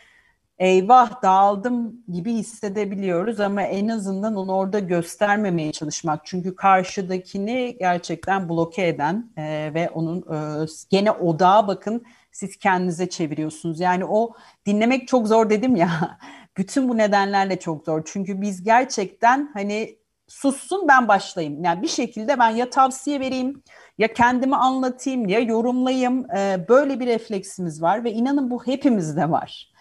[0.60, 6.26] eyvah dağıldım gibi hissedebiliyoruz ama en azından onu orada göstermemeye çalışmak.
[6.26, 13.80] Çünkü karşıdakini gerçekten bloke eden e, ve onun e, gene odağa bakın siz kendinize çeviriyorsunuz.
[13.80, 14.34] Yani o
[14.66, 16.18] dinlemek çok zor dedim ya.
[16.58, 18.02] Bütün bu nedenlerle çok zor.
[18.06, 21.64] Çünkü biz gerçekten hani sussun ben başlayayım.
[21.64, 23.64] Yani bir şekilde ben ya tavsiye vereyim
[23.98, 26.32] ya kendimi anlatayım ya yorumlayayım.
[26.38, 29.75] Ee, böyle bir refleksimiz var ve inanın bu hepimizde var.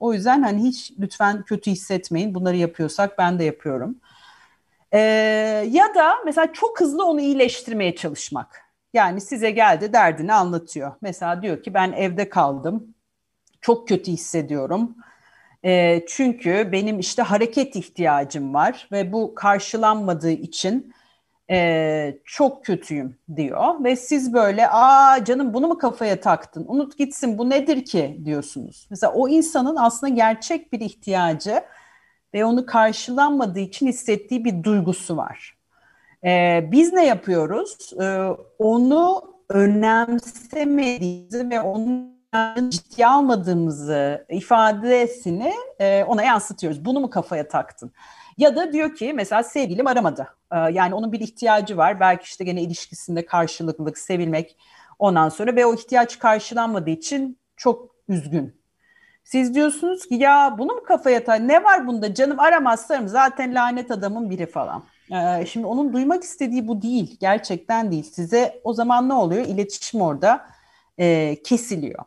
[0.00, 2.34] O yüzden hani hiç lütfen kötü hissetmeyin.
[2.34, 3.96] Bunları yapıyorsak ben de yapıyorum.
[4.92, 4.98] Ee,
[5.70, 8.62] ya da mesela çok hızlı onu iyileştirmeye çalışmak.
[8.94, 10.92] Yani size geldi derdini anlatıyor.
[11.00, 12.94] Mesela diyor ki ben evde kaldım.
[13.60, 14.96] Çok kötü hissediyorum.
[15.64, 20.94] E, çünkü benim işte hareket ihtiyacım var ve bu karşılanmadığı için
[21.50, 23.84] e, çok kötüyüm diyor.
[23.84, 26.64] Ve siz böyle aa canım bunu mu kafaya taktın?
[26.68, 28.86] Unut gitsin bu nedir ki diyorsunuz.
[28.90, 31.62] Mesela o insanın aslında gerçek bir ihtiyacı
[32.34, 35.56] ve onu karşılanmadığı için hissettiği bir duygusu var.
[36.24, 37.92] Ee, biz ne yapıyoruz?
[38.00, 38.28] Ee,
[38.58, 42.16] onu önemsemediğimizi ve onun
[42.68, 46.84] ciddiye almadığımızı ifadesini e, ona yansıtıyoruz.
[46.84, 47.92] Bunu mu kafaya taktın?
[48.36, 50.28] Ya da diyor ki mesela sevgilim aramadı.
[50.52, 52.00] E, yani onun bir ihtiyacı var.
[52.00, 54.56] Belki işte gene ilişkisinde karşılıklılık, sevilmek
[54.98, 58.56] ondan sonra ve o ihtiyaç karşılanmadığı için çok üzgün.
[59.24, 61.40] Siz diyorsunuz ki ya bunu mu kafaya tak?
[61.40, 64.84] Ne var bunda canım aramazsam zaten lanet adamın biri falan.
[65.12, 67.16] Ee, şimdi onun duymak istediği bu değil.
[67.20, 68.02] Gerçekten değil.
[68.12, 69.46] Size o zaman ne oluyor?
[69.46, 70.46] İletişim orada
[70.98, 72.04] e, kesiliyor.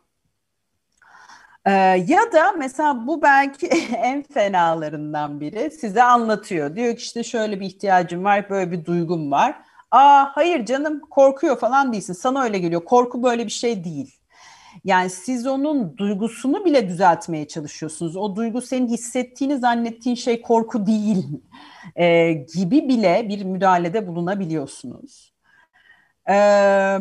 [1.66, 1.70] Ee,
[2.08, 6.76] ya da mesela bu belki en fenalarından biri size anlatıyor.
[6.76, 9.56] Diyor ki işte şöyle bir ihtiyacım var, böyle bir duygum var.
[9.90, 12.12] Aa hayır canım korkuyor falan değilsin.
[12.12, 12.84] Sana öyle geliyor.
[12.84, 14.16] Korku böyle bir şey değil.
[14.84, 18.16] Yani siz onun duygusunu bile düzeltmeye çalışıyorsunuz.
[18.16, 21.26] O duygu senin hissettiğini zannettiğin şey korku değil
[21.96, 25.30] e, gibi bile bir müdahalede bulunabiliyorsunuz.
[26.28, 26.98] Ee,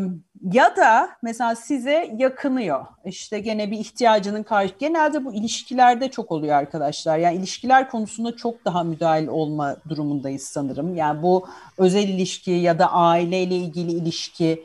[0.51, 2.85] ya da mesela size yakınıyor.
[3.05, 4.73] İşte gene bir ihtiyacının karşı.
[4.79, 7.17] Genelde bu ilişkilerde çok oluyor arkadaşlar.
[7.17, 10.95] Yani ilişkiler konusunda çok daha müdahil olma durumundayız sanırım.
[10.95, 11.47] Yani bu
[11.77, 14.63] özel ilişki ya da aileyle ilgili ilişki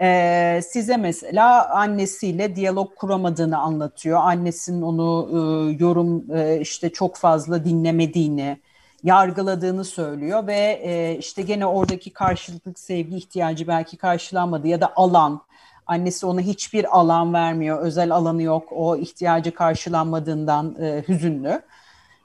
[0.00, 4.18] ee, size mesela annesiyle diyalog kuramadığını anlatıyor.
[4.22, 5.36] Annesinin onu e,
[5.84, 8.58] yorum e, işte çok fazla dinlemediğini,
[9.06, 15.42] yargıladığını söylüyor ve e, işte gene oradaki karşılıklı sevgi ihtiyacı belki karşılanmadı ya da alan
[15.86, 21.62] annesi ona hiçbir alan vermiyor özel alanı yok o ihtiyacı karşılanmadığından e, hüzünlü.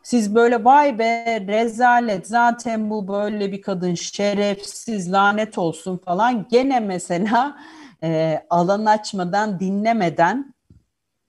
[0.03, 6.79] Siz böyle vay be rezalet zaten bu böyle bir kadın şerefsiz lanet olsun falan gene
[6.79, 7.57] mesela
[8.03, 10.53] e, alan açmadan dinlemeden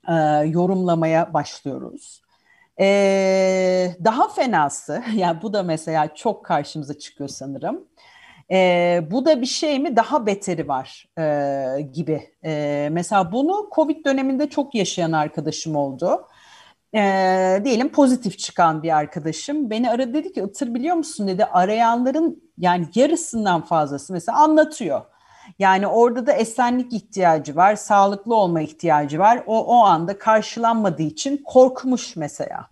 [0.09, 0.12] e,
[0.47, 2.23] yorumlamaya başlıyoruz.
[2.81, 7.85] Ee, daha fenası, yani bu da mesela çok karşımıza çıkıyor sanırım.
[8.51, 9.97] Ee, bu da bir şey mi?
[9.97, 12.23] Daha beteri var e, gibi.
[12.45, 16.29] E, mesela bunu Covid döneminde çok yaşayan arkadaşım oldu.
[16.95, 16.99] E,
[17.65, 22.89] diyelim pozitif çıkan bir arkadaşım beni aradı dedi ki Itır biliyor musun dedi arayanların yani
[22.95, 25.03] yarısından fazlası mesela anlatıyor.
[25.59, 29.42] Yani orada da esenlik ihtiyacı var, sağlıklı olma ihtiyacı var.
[29.46, 32.66] O o anda karşılanmadığı için korkmuş mesela.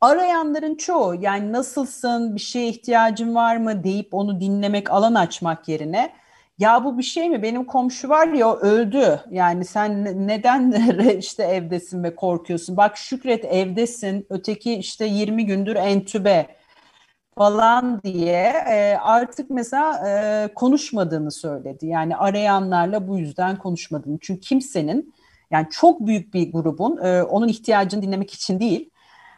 [0.00, 6.12] Arayanların çoğu yani nasılsın, bir şeye ihtiyacın var mı deyip onu dinlemek, alan açmak yerine
[6.60, 7.42] ya bu bir şey mi?
[7.42, 9.20] Benim komşu var ya öldü.
[9.30, 10.72] Yani sen neden
[11.18, 12.76] işte evdesin ve korkuyorsun?
[12.76, 14.26] Bak şükret evdesin.
[14.30, 16.46] Öteki işte 20 gündür entübe
[17.38, 21.86] falan diye e, artık mesela e, konuşmadığını söyledi.
[21.86, 24.18] Yani arayanlarla bu yüzden konuşmadığını.
[24.20, 25.14] Çünkü kimsenin
[25.50, 28.90] yani çok büyük bir grubun e, onun ihtiyacını dinlemek için değil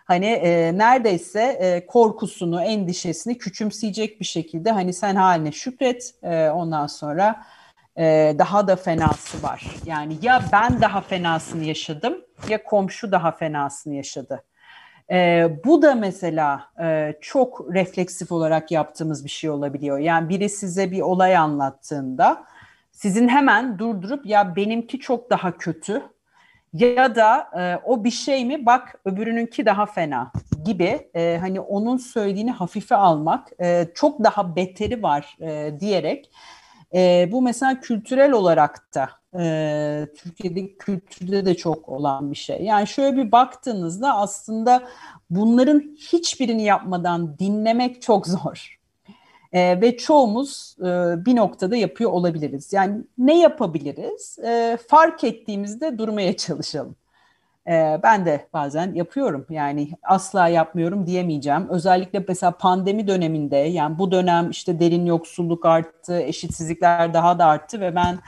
[0.04, 6.86] hani e, neredeyse e, korkusunu, endişesini küçümseyecek bir şekilde hani sen haline şükret e, ondan
[6.86, 7.44] sonra
[7.96, 9.66] e, daha da fenası var.
[9.86, 14.44] Yani ya ben daha fenasını yaşadım ya komşu daha fenasını yaşadı.
[15.10, 19.98] E, bu da mesela e, çok refleksif olarak yaptığımız bir şey olabiliyor.
[19.98, 22.44] Yani biri size bir olay anlattığında
[22.92, 26.02] sizin hemen durdurup ya benimki çok daha kötü
[26.72, 30.32] ya da e, o bir şey mi bak öbürününki daha fena
[30.64, 36.30] gibi e, hani onun söylediğini hafife almak e, çok daha beteri var e, diyerek
[36.94, 42.62] e, bu mesela kültürel olarak da e, Türkiye'deki kültürde de çok olan bir şey.
[42.62, 44.82] Yani şöyle bir baktığınızda aslında
[45.30, 45.80] bunların
[46.12, 48.78] hiçbirini yapmadan dinlemek çok zor.
[49.52, 50.84] E, ve çoğumuz e,
[51.26, 52.72] bir noktada yapıyor olabiliriz.
[52.72, 54.38] Yani ne yapabiliriz?
[54.38, 56.96] E, fark ettiğimizde durmaya çalışalım.
[57.66, 59.46] E, ben de bazen yapıyorum.
[59.50, 61.68] Yani asla yapmıyorum diyemeyeceğim.
[61.68, 67.80] Özellikle mesela pandemi döneminde yani bu dönem işte derin yoksulluk arttı, eşitsizlikler daha da arttı
[67.80, 68.18] ve ben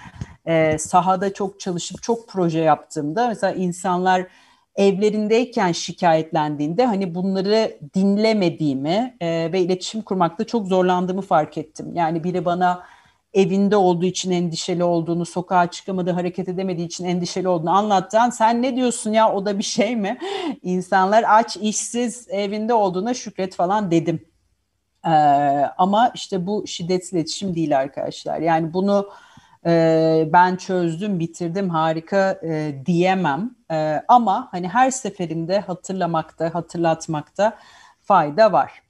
[0.46, 4.26] e, sahada çok çalışıp çok proje yaptığımda mesela insanlar
[4.76, 11.92] evlerindeyken şikayetlendiğinde hani bunları dinlemediğimi e, ve iletişim kurmakta çok zorlandığımı fark ettim.
[11.94, 12.82] Yani biri bana
[13.34, 18.76] evinde olduğu için endişeli olduğunu, sokağa çıkamadığı, hareket edemediği için endişeli olduğunu anlattan sen ne
[18.76, 20.18] diyorsun ya o da bir şey mi?
[20.62, 24.20] İnsanlar aç, işsiz, evinde olduğuna şükret falan dedim.
[25.06, 25.10] Ee,
[25.78, 28.40] ama işte bu şiddetli iletişim değil arkadaşlar.
[28.40, 29.08] Yani bunu
[29.66, 33.50] e, ben çözdüm, bitirdim, harika e, diyemem.
[33.70, 37.58] E, ama hani her seferinde hatırlamakta, hatırlatmakta
[38.02, 38.84] fayda var.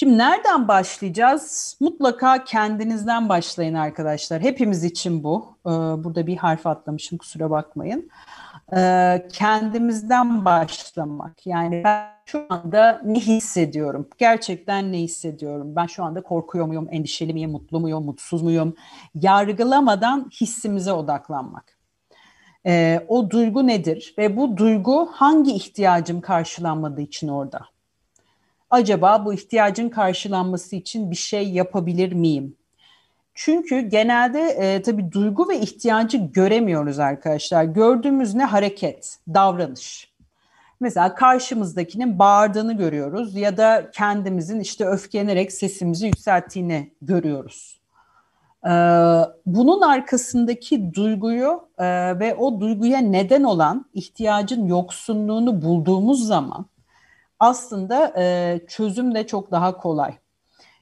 [0.00, 1.76] Şimdi nereden başlayacağız?
[1.80, 4.42] Mutlaka kendinizden başlayın arkadaşlar.
[4.42, 5.56] Hepimiz için bu.
[5.66, 8.10] Ee, burada bir harf atlamışım kusura bakmayın.
[8.76, 11.46] Ee, kendimizden başlamak.
[11.46, 14.08] Yani ben şu anda ne hissediyorum?
[14.18, 15.76] Gerçekten ne hissediyorum?
[15.76, 18.74] Ben şu anda korkuyor muyum, endişeli miyim, mutlu muyum, mutsuz muyum?
[19.14, 21.78] Yargılamadan hissimize odaklanmak.
[22.66, 24.14] Ee, o duygu nedir?
[24.18, 27.60] Ve bu duygu hangi ihtiyacım karşılanmadığı için orada?
[28.70, 32.56] acaba bu ihtiyacın karşılanması için bir şey yapabilir miyim?
[33.34, 37.64] Çünkü genelde e, tabii duygu ve ihtiyacı göremiyoruz arkadaşlar.
[37.64, 40.10] Gördüğümüz ne hareket, davranış.
[40.80, 47.80] Mesela karşımızdakinin bağırdığını görüyoruz ya da kendimizin işte öfkelenerek sesimizi yükselttiğini görüyoruz.
[48.66, 48.70] Ee,
[49.46, 56.66] bunun arkasındaki duyguyu e, ve o duyguya neden olan ihtiyacın yoksunluğunu bulduğumuz zaman
[57.38, 60.14] aslında e, çözüm de çok daha kolay.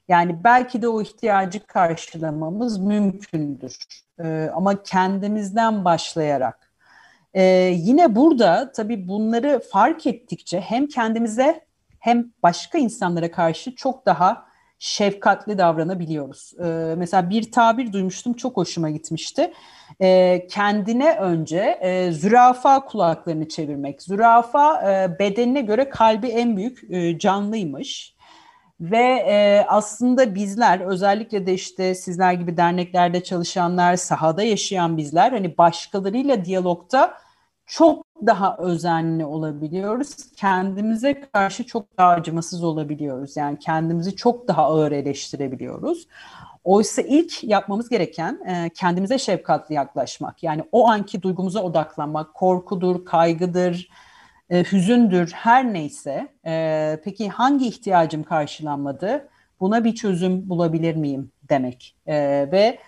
[0.08, 3.76] Yani belki de o ihtiyacı karşılamamız mümkündür.
[4.24, 6.72] E, ama kendimizden başlayarak.
[7.34, 7.42] E,
[7.76, 11.68] yine burada tabii bunları fark ettikçe hem kendimize
[11.98, 16.52] hem başka insanlara karşı çok daha şefkatli davranabiliyoruz.
[16.64, 19.52] Ee, mesela bir tabir duymuştum çok hoşuma gitmişti.
[20.00, 24.02] Ee, kendine önce e, zürafa kulaklarını çevirmek.
[24.02, 28.14] Zürafa e, bedenine göre kalbi en büyük e, canlıymış.
[28.80, 35.58] Ve e, aslında bizler özellikle de işte sizler gibi derneklerde çalışanlar, sahada yaşayan bizler hani
[35.58, 37.14] başkalarıyla diyalogta
[37.66, 40.16] çok daha özenli olabiliyoruz.
[40.36, 43.36] Kendimize karşı çok daha acımasız olabiliyoruz.
[43.36, 46.08] Yani kendimizi çok daha ağır eleştirebiliyoruz.
[46.64, 50.42] Oysa ilk yapmamız gereken e, kendimize şefkatli yaklaşmak.
[50.42, 53.88] Yani o anki duygumuza odaklanmak, korkudur, kaygıdır,
[54.50, 56.28] e, hüzündür, her neyse.
[56.46, 59.28] E, peki hangi ihtiyacım karşılanmadı?
[59.60, 61.96] Buna bir çözüm bulabilir miyim demek.
[62.06, 62.16] E,
[62.52, 62.78] ve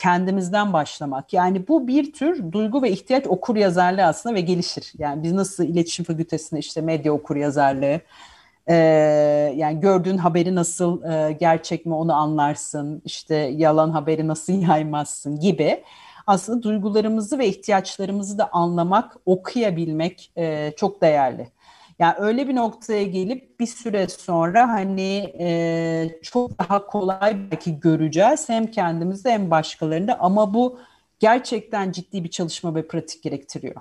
[0.00, 1.32] kendimizden başlamak.
[1.32, 4.92] Yani bu bir tür duygu ve ihtiyaç okur yazarlığı aslında ve gelişir.
[4.98, 8.00] Yani biz nasıl iletişim fakültesinde işte medya okur yazarlığı,
[9.56, 11.02] yani gördüğün haberi nasıl
[11.38, 15.82] gerçek mi onu anlarsın, işte yalan haberi nasıl yaymazsın gibi.
[16.26, 21.48] Aslında duygularımızı ve ihtiyaçlarımızı da anlamak, okuyabilmek e, çok değerli.
[21.98, 28.48] Yani öyle bir noktaya gelip bir süre sonra hani e, çok daha kolay belki göreceğiz
[28.48, 30.78] hem kendimizde hem başkalarında ama bu
[31.18, 33.76] gerçekten ciddi bir çalışma ve pratik gerektiriyor.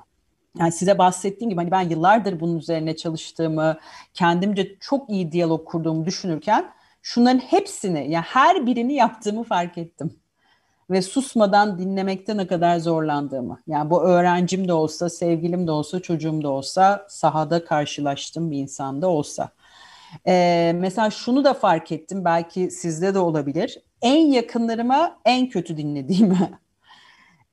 [0.58, 3.78] Yani size bahsettiğim gibi hani ben yıllardır bunun üzerine çalıştığımı,
[4.14, 10.21] kendimce çok iyi diyalog kurduğumu düşünürken şunların hepsini yani her birini yaptığımı fark ettim
[10.92, 13.60] ve susmadan dinlemekte ne kadar zorlandığımı.
[13.68, 19.02] Yani bu öğrencim de olsa, sevgilim de olsa, çocuğum da olsa, sahada karşılaştığım bir insan
[19.02, 19.50] da olsa.
[20.28, 23.82] Ee, mesela şunu da fark ettim, belki sizde de olabilir.
[24.02, 26.38] En yakınlarıma en kötü dinlediğimi.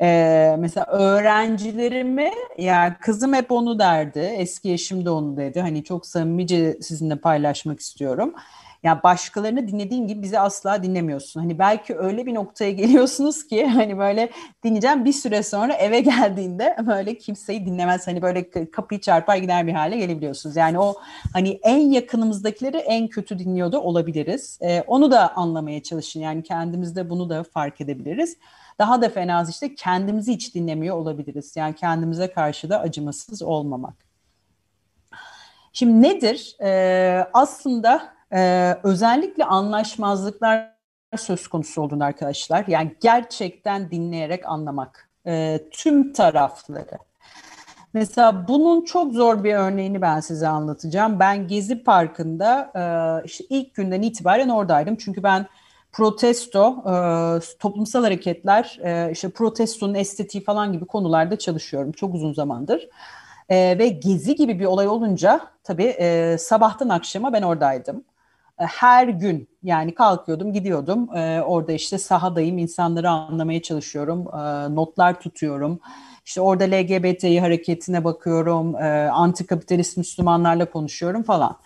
[0.01, 5.61] Ee, mesela öğrencilerimi, yani kızım hep onu derdi, eski eşim de onu dedi.
[5.61, 8.35] Hani çok samimice sizinle paylaşmak istiyorum.
[8.83, 11.41] Ya başkalarını dinlediğin gibi bizi asla dinlemiyorsun.
[11.41, 14.31] Hani belki öyle bir noktaya geliyorsunuz ki hani böyle
[14.64, 18.07] dinleyeceğim bir süre sonra eve geldiğinde böyle kimseyi dinlemez.
[18.07, 20.57] Hani böyle kapıyı çarpar gider bir hale gelebiliyorsunuz.
[20.57, 20.95] Yani o
[21.33, 24.59] hani en yakınımızdakileri en kötü dinliyordu olabiliriz.
[24.62, 26.21] Ee, onu da anlamaya çalışın.
[26.21, 28.37] Yani kendimizde bunu da fark edebiliriz.
[28.79, 31.57] Daha da fenası işte kendimizi hiç dinlemiyor olabiliriz.
[31.57, 33.95] Yani kendimize karşı da acımasız olmamak.
[35.73, 36.57] Şimdi nedir?
[36.61, 40.79] Ee, aslında e, özellikle anlaşmazlıklar
[41.17, 46.99] söz konusu olduğunda arkadaşlar yani gerçekten dinleyerek anlamak e, tüm tarafları.
[47.93, 51.21] Mesela bunun çok zor bir örneğini ben size anlatacağım.
[51.21, 52.83] Ben Gezi Parkı'nda e,
[53.27, 54.96] işte ilk günden itibaren oradaydım.
[54.96, 55.46] Çünkü ben
[55.92, 56.92] protesto, e,
[57.59, 62.88] toplumsal hareketler, e, işte protestonun estetiği falan gibi konularda çalışıyorum çok uzun zamandır.
[63.48, 68.05] E, ve Gezi gibi bir olay olunca tabii e, sabahtan akşama ben oradaydım.
[68.61, 75.21] E, her gün yani kalkıyordum gidiyordum e, orada işte sahadayım insanları anlamaya çalışıyorum e, notlar
[75.21, 75.81] tutuyorum
[76.29, 81.56] işte orada LGBTİ hareketine bakıyorum e, antikapitalist Müslümanlarla konuşuyorum falan.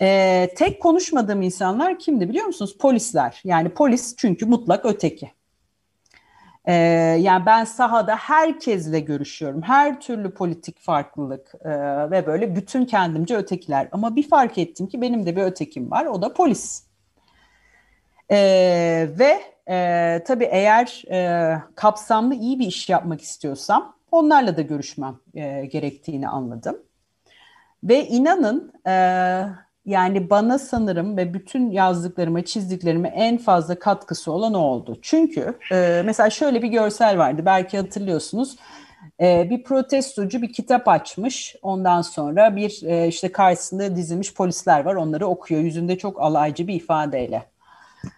[0.00, 2.76] E, tek konuşmadığım insanlar kimdi biliyor musunuz?
[2.80, 5.30] Polisler yani polis çünkü mutlak öteki.
[6.66, 6.72] Ee,
[7.20, 9.62] yani ben sahada herkesle görüşüyorum.
[9.62, 11.70] Her türlü politik farklılık e,
[12.10, 13.88] ve böyle bütün kendimce ötekiler.
[13.92, 16.06] Ama bir fark ettim ki benim de bir ötekim var.
[16.06, 16.82] O da polis.
[18.30, 25.16] Ee, ve e, tabii eğer e, kapsamlı iyi bir iş yapmak istiyorsam onlarla da görüşmem
[25.34, 26.82] e, gerektiğini anladım.
[27.84, 28.94] Ve inanın e,
[29.86, 34.98] yani bana sanırım ve bütün yazdıklarıma, çizdiklerime en fazla katkısı olan o oldu.
[35.02, 38.56] Çünkü e, mesela şöyle bir görsel vardı, belki hatırlıyorsunuz.
[39.20, 44.94] E, bir protestocu bir kitap açmış, ondan sonra bir e, işte karşısında dizilmiş polisler var,
[44.94, 45.60] onları okuyor.
[45.60, 47.42] Yüzünde çok alaycı bir ifadeyle.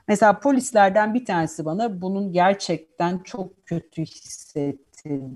[0.09, 5.31] Mesela polislerden bir tanesi bana bunun gerçekten çok kötü hissettirdiğini,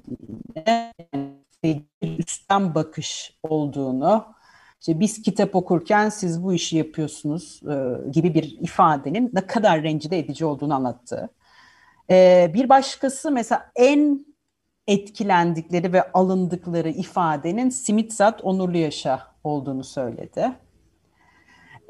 [0.67, 4.25] yani üstten bakış olduğunu,
[4.81, 10.19] işte biz kitap okurken siz bu işi yapıyorsunuz e, gibi bir ifadenin ne kadar rencide
[10.19, 11.31] edici olduğunu anlattı.
[12.11, 14.27] E, bir başkası mesela en
[14.87, 20.53] etkilendikleri ve alındıkları ifadenin Simitsat Onurlu Yaşa olduğunu söyledi.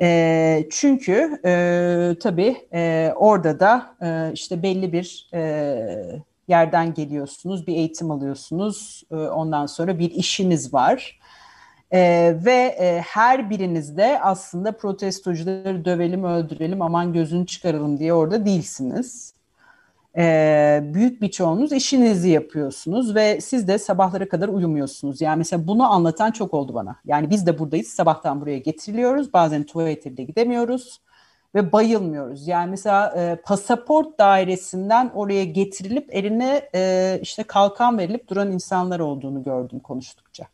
[0.02, 7.76] E, çünkü e, tabii e, orada da e, işte belli bir e, yerden geliyorsunuz, bir
[7.76, 11.19] eğitim alıyorsunuz, e, ondan sonra bir işiniz var
[11.92, 19.34] ee, ve e, her birinizde aslında protestocuları dövelim, öldürelim, aman gözünü çıkaralım diye orada değilsiniz.
[20.16, 25.20] Ee, büyük bir çoğunuz işinizi yapıyorsunuz ve siz de sabahlara kadar uyumuyorsunuz.
[25.20, 26.96] Yani mesela bunu anlatan çok oldu bana.
[27.06, 31.00] Yani biz de buradayız, sabahtan buraya getiriliyoruz, bazen tuvalete bile gidemiyoruz
[31.54, 32.48] ve bayılmıyoruz.
[32.48, 39.42] Yani mesela e, pasaport dairesinden oraya getirilip eline e, işte kalkan verilip duran insanlar olduğunu
[39.42, 40.46] gördüm konuştukça.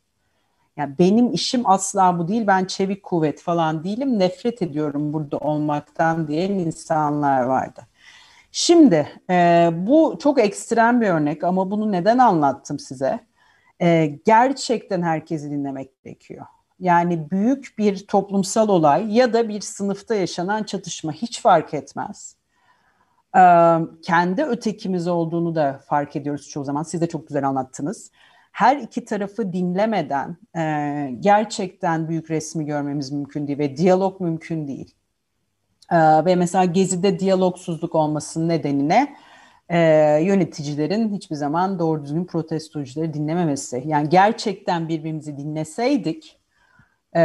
[0.76, 2.46] Yani benim işim asla bu değil.
[2.46, 4.18] Ben çevik kuvvet falan değilim.
[4.18, 7.86] Nefret ediyorum burada olmaktan diyen insanlar vardı.
[8.52, 13.20] Şimdi e, bu çok ekstrem bir örnek ama bunu neden anlattım size?
[13.80, 16.46] E, gerçekten herkesi dinlemek gerekiyor.
[16.80, 22.36] Yani büyük bir toplumsal olay ya da bir sınıfta yaşanan çatışma hiç fark etmez.
[23.36, 23.42] E,
[24.02, 26.82] kendi ötekimiz olduğunu da fark ediyoruz çoğu zaman.
[26.82, 28.10] Siz de çok güzel anlattınız
[28.56, 34.94] her iki tarafı dinlemeden e, gerçekten büyük resmi görmemiz mümkün değil ve diyalog mümkün değil.
[35.92, 39.16] E, ve mesela Gezi'de diyalogsuzluk olmasının nedenine
[39.68, 39.78] e,
[40.22, 43.82] yöneticilerin hiçbir zaman doğru düzgün protestocuları dinlememesi.
[43.86, 46.40] Yani gerçekten birbirimizi dinleseydik
[47.16, 47.20] e,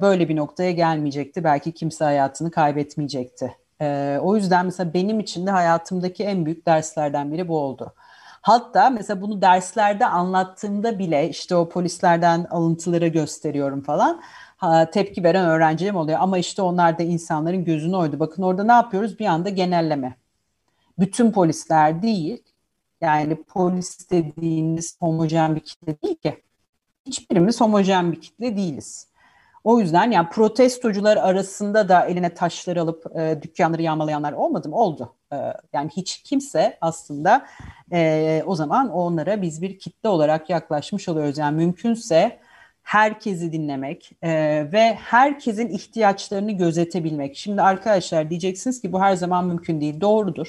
[0.00, 1.44] böyle bir noktaya gelmeyecekti.
[1.44, 3.56] Belki kimse hayatını kaybetmeyecekti.
[3.80, 7.94] E, o yüzden mesela benim için de hayatımdaki en büyük derslerden biri bu oldu.
[8.44, 14.22] Hatta mesela bunu derslerde anlattığımda bile işte o polislerden alıntıları gösteriyorum falan.
[14.92, 16.18] Tepki veren öğrencilerim oluyor.
[16.20, 18.20] Ama işte onlar da insanların gözünü oydu.
[18.20, 19.18] Bakın orada ne yapıyoruz?
[19.18, 20.16] Bir anda genelleme.
[20.98, 22.42] Bütün polisler değil.
[23.00, 26.42] Yani polis dediğiniz homojen bir kitle değil ki.
[27.06, 29.08] Hiçbirimiz homojen bir kitle değiliz.
[29.64, 34.76] O yüzden yani protestocular arasında da eline taşları alıp e, dükkanları yağmalayanlar olmadı mı?
[34.76, 35.14] Oldu.
[35.32, 35.36] E,
[35.72, 37.46] yani hiç kimse aslında
[37.92, 41.38] e, o zaman onlara biz bir kitle olarak yaklaşmış oluyoruz.
[41.38, 42.38] Yani mümkünse
[42.82, 44.30] herkesi dinlemek e,
[44.72, 47.36] ve herkesin ihtiyaçlarını gözetebilmek.
[47.36, 50.00] Şimdi arkadaşlar diyeceksiniz ki bu her zaman mümkün değil.
[50.00, 50.48] Doğrudur.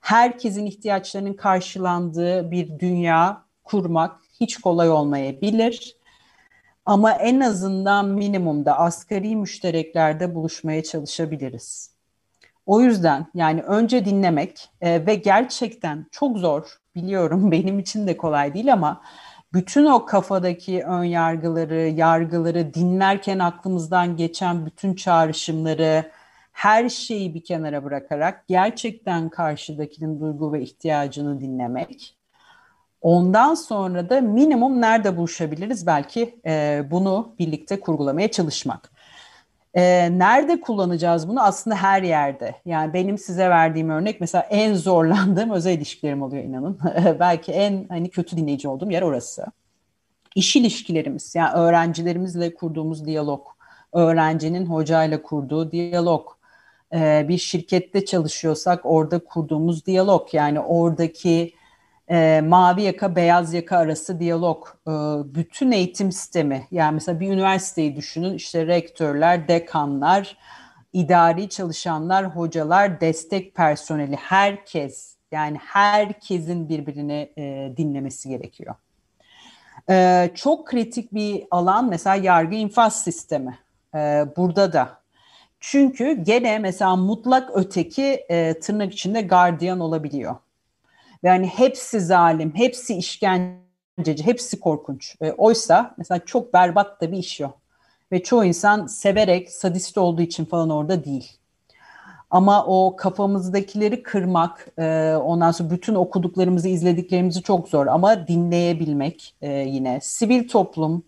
[0.00, 5.96] Herkesin ihtiyaçlarının karşılandığı bir dünya kurmak hiç kolay olmayabilir.
[6.86, 11.94] Ama en azından minimumda asgari müştereklerde buluşmaya çalışabiliriz.
[12.66, 18.54] O yüzden yani önce dinlemek e, ve gerçekten çok zor biliyorum benim için de kolay
[18.54, 19.02] değil ama
[19.52, 26.10] bütün o kafadaki ön yargıları, yargıları dinlerken aklımızdan geçen bütün çağrışımları,
[26.52, 32.16] her şeyi bir kenara bırakarak gerçekten karşıdakinin duygu ve ihtiyacını dinlemek
[33.04, 38.90] Ondan sonra da minimum nerede buluşabiliriz belki e, bunu birlikte kurgulamaya çalışmak.
[39.74, 41.42] E, nerede kullanacağız bunu?
[41.42, 42.54] Aslında her yerde.
[42.64, 46.78] Yani benim size verdiğim örnek mesela en zorlandığım özel ilişkilerim oluyor inanın.
[47.20, 49.46] belki en hani kötü dinleyici olduğum yer orası.
[50.34, 53.46] İş ilişkilerimiz yani öğrencilerimizle kurduğumuz diyalog,
[53.92, 56.28] öğrencinin hocayla kurduğu diyalog,
[56.94, 61.54] e, bir şirkette çalışıyorsak orada kurduğumuz diyalog yani oradaki
[62.10, 64.90] e, mavi yaka beyaz yaka arası diyalog, e,
[65.34, 70.36] bütün eğitim sistemi yani mesela bir üniversiteyi düşünün işte rektörler, dekanlar,
[70.92, 78.74] idari çalışanlar, hocalar, destek personeli, herkes yani herkesin birbirini e, dinlemesi gerekiyor.
[79.90, 83.58] E, çok kritik bir alan mesela yargı infaz sistemi.
[83.94, 83.98] E,
[84.36, 85.04] burada da.
[85.60, 90.36] Çünkü gene mesela mutlak öteki e, tırnak içinde gardiyan olabiliyor.
[91.24, 95.16] Yani hepsi zalim, hepsi işkenceci, hepsi korkunç.
[95.20, 97.60] E, oysa mesela çok berbat da bir iş yok.
[98.12, 101.32] Ve çoğu insan severek, sadist olduğu için falan orada değil.
[102.30, 107.86] Ama o kafamızdakileri kırmak, e, ondan sonra bütün okuduklarımızı, izlediklerimizi çok zor.
[107.86, 109.98] Ama dinleyebilmek e, yine.
[110.02, 111.04] Sivil toplum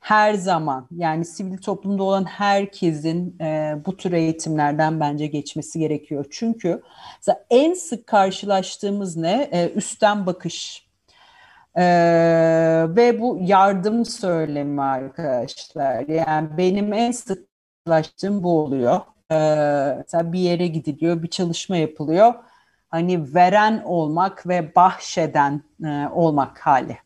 [0.00, 6.24] her zaman, yani sivil toplumda olan herkesin e, bu tür eğitimlerden bence geçmesi gerekiyor.
[6.30, 6.82] Çünkü
[7.50, 9.48] en sık karşılaştığımız ne?
[9.52, 10.90] E, üstten bakış.
[11.76, 11.82] Ee,
[12.88, 16.08] ve bu yardım söylemi arkadaşlar.
[16.08, 17.48] Yani benim en sık
[17.86, 19.00] karşılaştığım bu oluyor.
[19.30, 22.34] Ee, mesela bir yere gidiliyor, bir çalışma yapılıyor.
[22.88, 26.98] Hani veren olmak ve bahşeden e, olmak hali.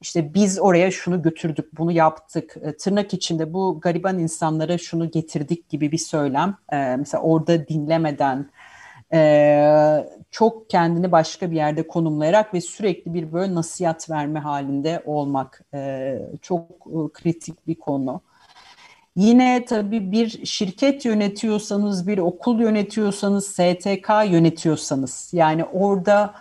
[0.00, 2.56] İşte biz oraya şunu götürdük, bunu yaptık.
[2.62, 6.56] E, tırnak içinde bu gariban insanlara şunu getirdik gibi bir söylem.
[6.72, 8.50] E, mesela orada dinlemeden,
[9.12, 15.64] e, çok kendini başka bir yerde konumlayarak ve sürekli bir böyle nasihat verme halinde olmak
[16.42, 16.68] çok
[17.14, 18.20] kritik bir konu.
[19.16, 26.34] Yine tabii bir şirket yönetiyorsanız, bir okul yönetiyorsanız, STK yönetiyorsanız yani orada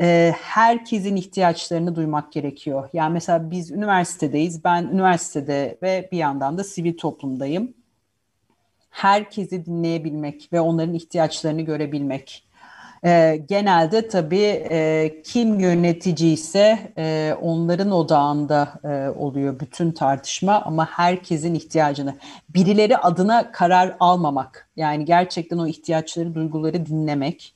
[0.00, 2.88] e, herkesin ihtiyaçlarını duymak gerekiyor.
[2.92, 7.74] Yani mesela biz üniversitedeyiz, ben üniversitede ve bir yandan da sivil toplumdayım.
[8.90, 12.50] Herkesi dinleyebilmek ve onların ihtiyaçlarını görebilmek
[13.04, 16.78] e, genelde tabii e, kim yönetici ise
[17.42, 18.72] onların odağında
[19.16, 22.14] oluyor bütün tartışma ama herkesin ihtiyacını,
[22.48, 27.54] birileri adına karar almamak, yani gerçekten o ihtiyaçları, duyguları dinlemek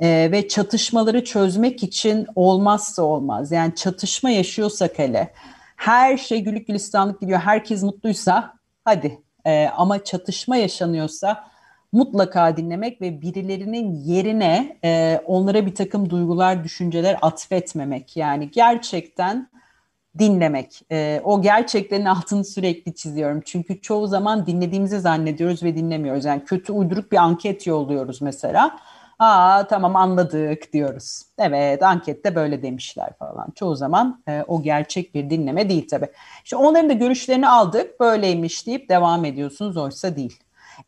[0.00, 3.52] e, ve çatışmaları çözmek için olmazsa olmaz.
[3.52, 5.32] Yani çatışma yaşıyorsak hele,
[5.76, 11.44] her şey güllük gülistanlık gidiyor, herkes mutluysa hadi e, ama çatışma yaşanıyorsa
[11.92, 18.16] mutlaka dinlemek ve birilerinin yerine e, onlara bir takım duygular, düşünceler atfetmemek.
[18.16, 19.48] Yani gerçekten
[20.18, 20.82] dinlemek.
[20.92, 23.42] E, o gerçeklerin altını sürekli çiziyorum.
[23.44, 26.24] Çünkü çoğu zaman dinlediğimizi zannediyoruz ve dinlemiyoruz.
[26.24, 28.78] Yani kötü uyduruk bir anket yolluyoruz mesela.
[29.18, 31.22] Aa tamam anladık diyoruz.
[31.38, 33.48] Evet ankette böyle demişler falan.
[33.54, 36.08] Çoğu zaman e, o gerçek bir dinleme değil tabii.
[36.44, 40.38] İşte onların da görüşlerini aldık böyleymiş deyip devam ediyorsunuz oysa değil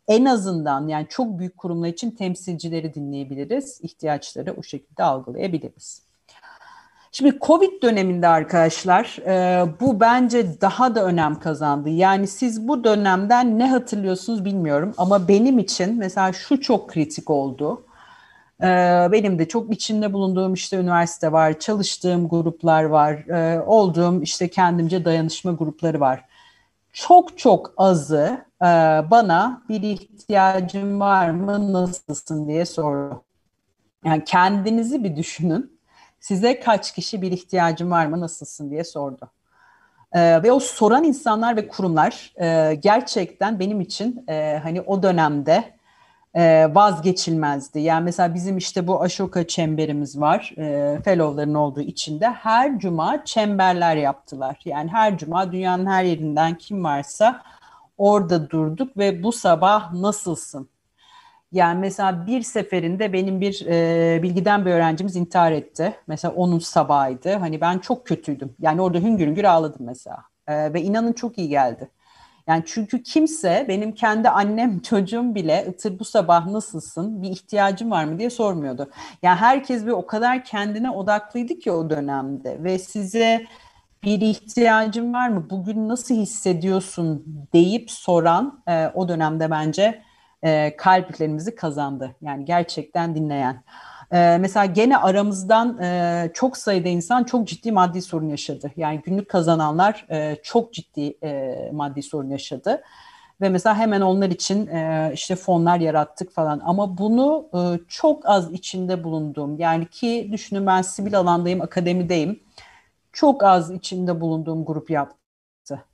[0.08, 3.80] en azından yani çok büyük kurumlar için temsilcileri dinleyebiliriz.
[3.82, 6.02] ihtiyaçları o şekilde algılayabiliriz.
[7.12, 11.88] Şimdi Covid döneminde arkadaşlar e, bu bence daha da önem kazandı.
[11.88, 17.82] Yani siz bu dönemden ne hatırlıyorsunuz bilmiyorum ama benim için mesela şu çok kritik oldu.
[18.62, 18.66] E,
[19.12, 25.04] benim de çok içinde bulunduğum işte üniversite var, çalıştığım gruplar var, e, olduğum işte kendimce
[25.04, 26.24] dayanışma grupları var.
[26.92, 28.66] Çok çok azı ee,
[29.10, 33.22] bana bir ihtiyacın var mı, nasılsın diye sordu.
[34.04, 35.80] Yani kendinizi bir düşünün.
[36.20, 39.30] Size kaç kişi bir ihtiyacın var mı, nasılsın diye sordu.
[40.12, 45.52] Ee, ve o soran insanlar ve kurumlar e, gerçekten benim için e, hani o dönemde
[45.52, 45.79] e,
[46.74, 47.80] vazgeçilmezdi.
[47.80, 50.54] Yani mesela bizim işte bu Ashoka çemberimiz var.
[50.58, 54.60] E, fellow'ların olduğu içinde her cuma çemberler yaptılar.
[54.64, 57.42] Yani her cuma dünyanın her yerinden kim varsa
[57.98, 60.68] orada durduk ve bu sabah nasılsın?
[61.52, 65.94] Yani mesela bir seferinde benim bir e, bilgiden bir öğrencimiz intihar etti.
[66.06, 67.32] Mesela onun sabahıydı.
[67.34, 68.56] Hani ben çok kötüydüm.
[68.60, 70.18] Yani orada hüngür hüngür ağladım mesela.
[70.48, 71.90] E, ve inanın çok iyi geldi.
[72.50, 78.04] Yani çünkü kimse benim kendi annem çocuğum bile Itır bu sabah nasılsın bir ihtiyacın var
[78.04, 78.90] mı diye sormuyordu.
[79.22, 83.46] Yani herkes bir o kadar kendine odaklıydı ki o dönemde ve size
[84.02, 85.46] bir ihtiyacın var mı?
[85.50, 90.02] Bugün nasıl hissediyorsun deyip soran e, o dönemde bence
[90.42, 92.16] e, kalplerimizi kazandı.
[92.22, 93.62] Yani gerçekten dinleyen.
[94.12, 98.70] E, mesela gene aramızdan e, çok sayıda insan çok ciddi maddi sorun yaşadı.
[98.76, 102.82] Yani günlük kazananlar e, çok ciddi e, maddi sorun yaşadı.
[103.40, 106.60] Ve mesela hemen onlar için e, işte fonlar yarattık falan.
[106.64, 112.40] Ama bunu e, çok az içinde bulunduğum yani ki düşünün ben sivil alandayım, akademideyim
[113.12, 115.16] çok az içinde bulunduğum grup yaptı.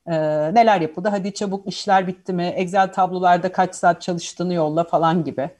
[0.06, 0.14] Ee,
[0.54, 1.08] neler yapıldı?
[1.08, 2.44] Hadi çabuk işler bitti mi?
[2.46, 5.50] Excel tablolarda kaç saat çalıştığını yolla falan gibi.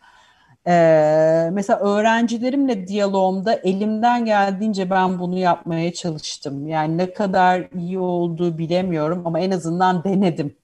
[0.68, 6.68] Ee, mesela öğrencilerimle diyalogumda elimden geldiğince ben bunu yapmaya çalıştım.
[6.68, 10.56] Yani ne kadar iyi olduğu bilemiyorum ama en azından denedim.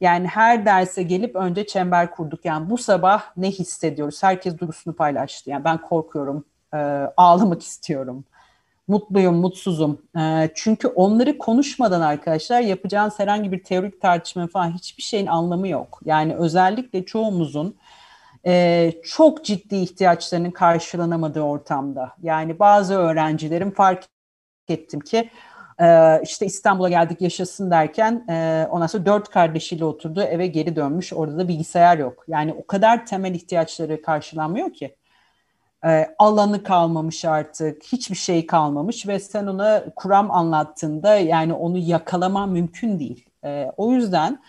[0.00, 2.44] Yani her derse gelip önce çember kurduk.
[2.44, 4.22] Yani bu sabah ne hissediyoruz?
[4.22, 5.50] Herkes duygusunu paylaştı.
[5.50, 6.44] Yani ben korkuyorum,
[6.74, 6.76] e,
[7.16, 8.24] ağlamak istiyorum,
[8.88, 10.02] mutluyum, mutsuzum.
[10.18, 16.00] E, çünkü onları konuşmadan arkadaşlar yapacağınız herhangi bir teorik tartışma falan hiçbir şeyin anlamı yok.
[16.04, 17.76] Yani özellikle çoğumuzun
[18.46, 22.12] e, çok ciddi ihtiyaçlarının karşılanamadığı ortamda.
[22.22, 24.04] Yani bazı öğrencilerim fark
[24.68, 25.30] ettim ki
[25.80, 31.12] e, işte İstanbul'a geldik yaşasın derken e, ondan sonra dört kardeşiyle oturdu eve geri dönmüş.
[31.12, 32.24] Orada da bilgisayar yok.
[32.28, 34.96] Yani o kadar temel ihtiyaçları karşılanmıyor ki.
[35.86, 42.46] E, alanı kalmamış artık, hiçbir şey kalmamış ve sen ona kuram anlattığında yani onu yakalama
[42.46, 43.26] mümkün değil.
[43.44, 44.42] E, o yüzden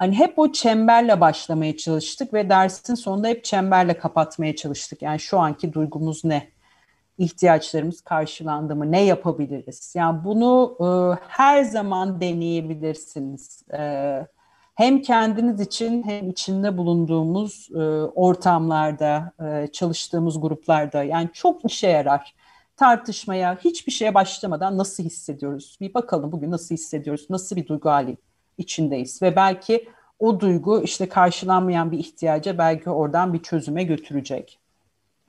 [0.00, 5.02] hani hep o çemberle başlamaya çalıştık ve dersin sonunda hep çemberle kapatmaya çalıştık.
[5.02, 6.48] Yani şu anki duygumuz ne?
[7.18, 8.92] ihtiyaçlarımız karşılandı mı?
[8.92, 9.94] Ne yapabiliriz?
[9.96, 10.86] Yani bunu e,
[11.28, 13.62] her zaman deneyebilirsiniz.
[13.72, 14.26] E,
[14.74, 17.78] hem kendiniz için hem içinde bulunduğumuz e,
[18.14, 22.34] ortamlarda, e, çalıştığımız gruplarda yani çok işe yarar.
[22.76, 25.78] Tartışmaya, hiçbir şeye başlamadan nasıl hissediyoruz?
[25.80, 27.26] Bir bakalım bugün nasıl hissediyoruz?
[27.30, 28.16] Nasıl bir duygu hali
[28.60, 29.22] içindeyiz?
[29.22, 29.88] Ve belki
[30.18, 34.58] o duygu işte karşılanmayan bir ihtiyaca belki oradan bir çözüme götürecek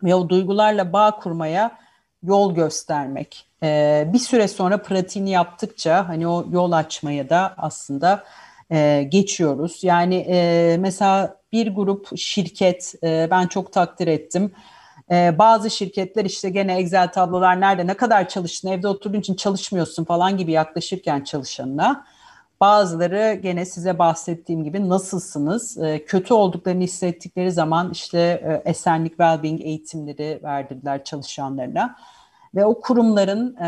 [0.03, 1.77] ve o duygularla bağ kurmaya
[2.23, 3.47] yol göstermek.
[3.63, 8.23] Ee, bir süre sonra pratiğini yaptıkça hani o yol açmaya da aslında
[8.71, 9.84] e, geçiyoruz.
[9.84, 14.51] Yani e, mesela bir grup şirket e, ben çok takdir ettim.
[15.11, 20.05] E, bazı şirketler işte gene Excel tablolar nerede ne kadar çalıştın evde oturduğun için çalışmıyorsun
[20.05, 22.05] falan gibi yaklaşırken çalışanına
[22.62, 25.78] Bazıları gene size bahsettiğim gibi nasılsınız?
[25.78, 31.95] E, kötü olduklarını hissettikleri zaman işte e, esenlik, well-being eğitimleri verdirdiler çalışanlarına.
[32.55, 33.68] Ve o kurumların e,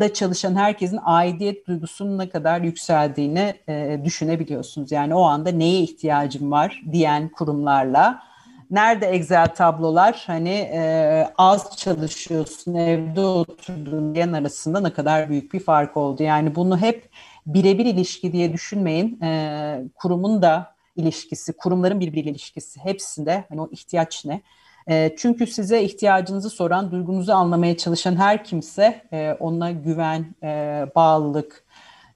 [0.00, 4.92] da çalışan herkesin aidiyet duygusunun ne kadar yükseldiğini e, düşünebiliyorsunuz.
[4.92, 8.22] Yani o anda neye ihtiyacım var diyen kurumlarla
[8.70, 15.60] nerede Excel tablolar hani e, az çalışıyorsun evde oturduğun diyen arasında ne kadar büyük bir
[15.60, 16.22] fark oldu.
[16.22, 17.10] Yani bunu hep
[17.46, 19.20] birebir ilişki diye düşünmeyin.
[19.20, 24.40] E, kurumun da ilişkisi, kurumların birbiriyle ilişkisi hepsinde hani o ihtiyaç ne?
[24.88, 31.64] E, çünkü size ihtiyacınızı soran, duygunuzu anlamaya çalışan her kimse e, ona güven, e, bağlılık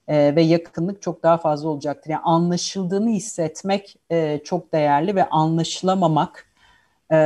[0.07, 2.09] e, ve yakınlık çok daha fazla olacaktır.
[2.09, 6.47] Yani anlaşıldığını hissetmek e, çok değerli ve anlaşılamamak
[7.11, 7.17] e,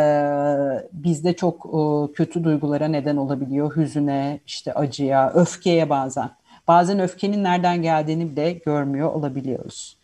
[0.93, 3.75] bizde çok e, kötü duygulara neden olabiliyor.
[3.75, 6.29] Hüzüne, işte acıya, öfkeye bazen
[6.69, 9.97] bazen öfkenin nereden geldiğini bile görmüyor olabiliyoruz.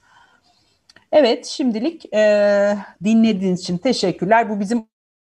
[1.12, 4.50] Evet şimdilik e, dinlediğiniz için teşekkürler.
[4.50, 4.88] Bu bizim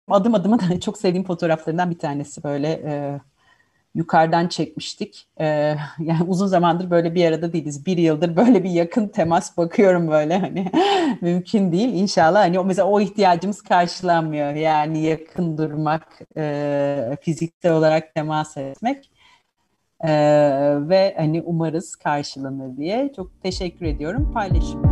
[0.08, 3.20] adım adıma da çok sevdiğim fotoğraflarından bir tanesi böyle e,
[3.94, 5.28] yukarıdan çekmiştik.
[5.40, 5.46] E,
[5.98, 7.86] yani uzun zamandır böyle bir arada değiliz.
[7.86, 10.70] Bir yıldır böyle bir yakın temas bakıyorum böyle hani
[11.20, 11.94] mümkün değil.
[11.94, 14.54] İnşallah hani o mesela o ihtiyacımız karşılanmıyor.
[14.54, 19.10] Yani yakın durmak, e, fiziksel olarak temas etmek.
[20.04, 20.08] Ee,
[20.88, 24.30] ve hani umarız karşılanır diye çok teşekkür ediyorum.
[24.34, 24.82] Paylaşım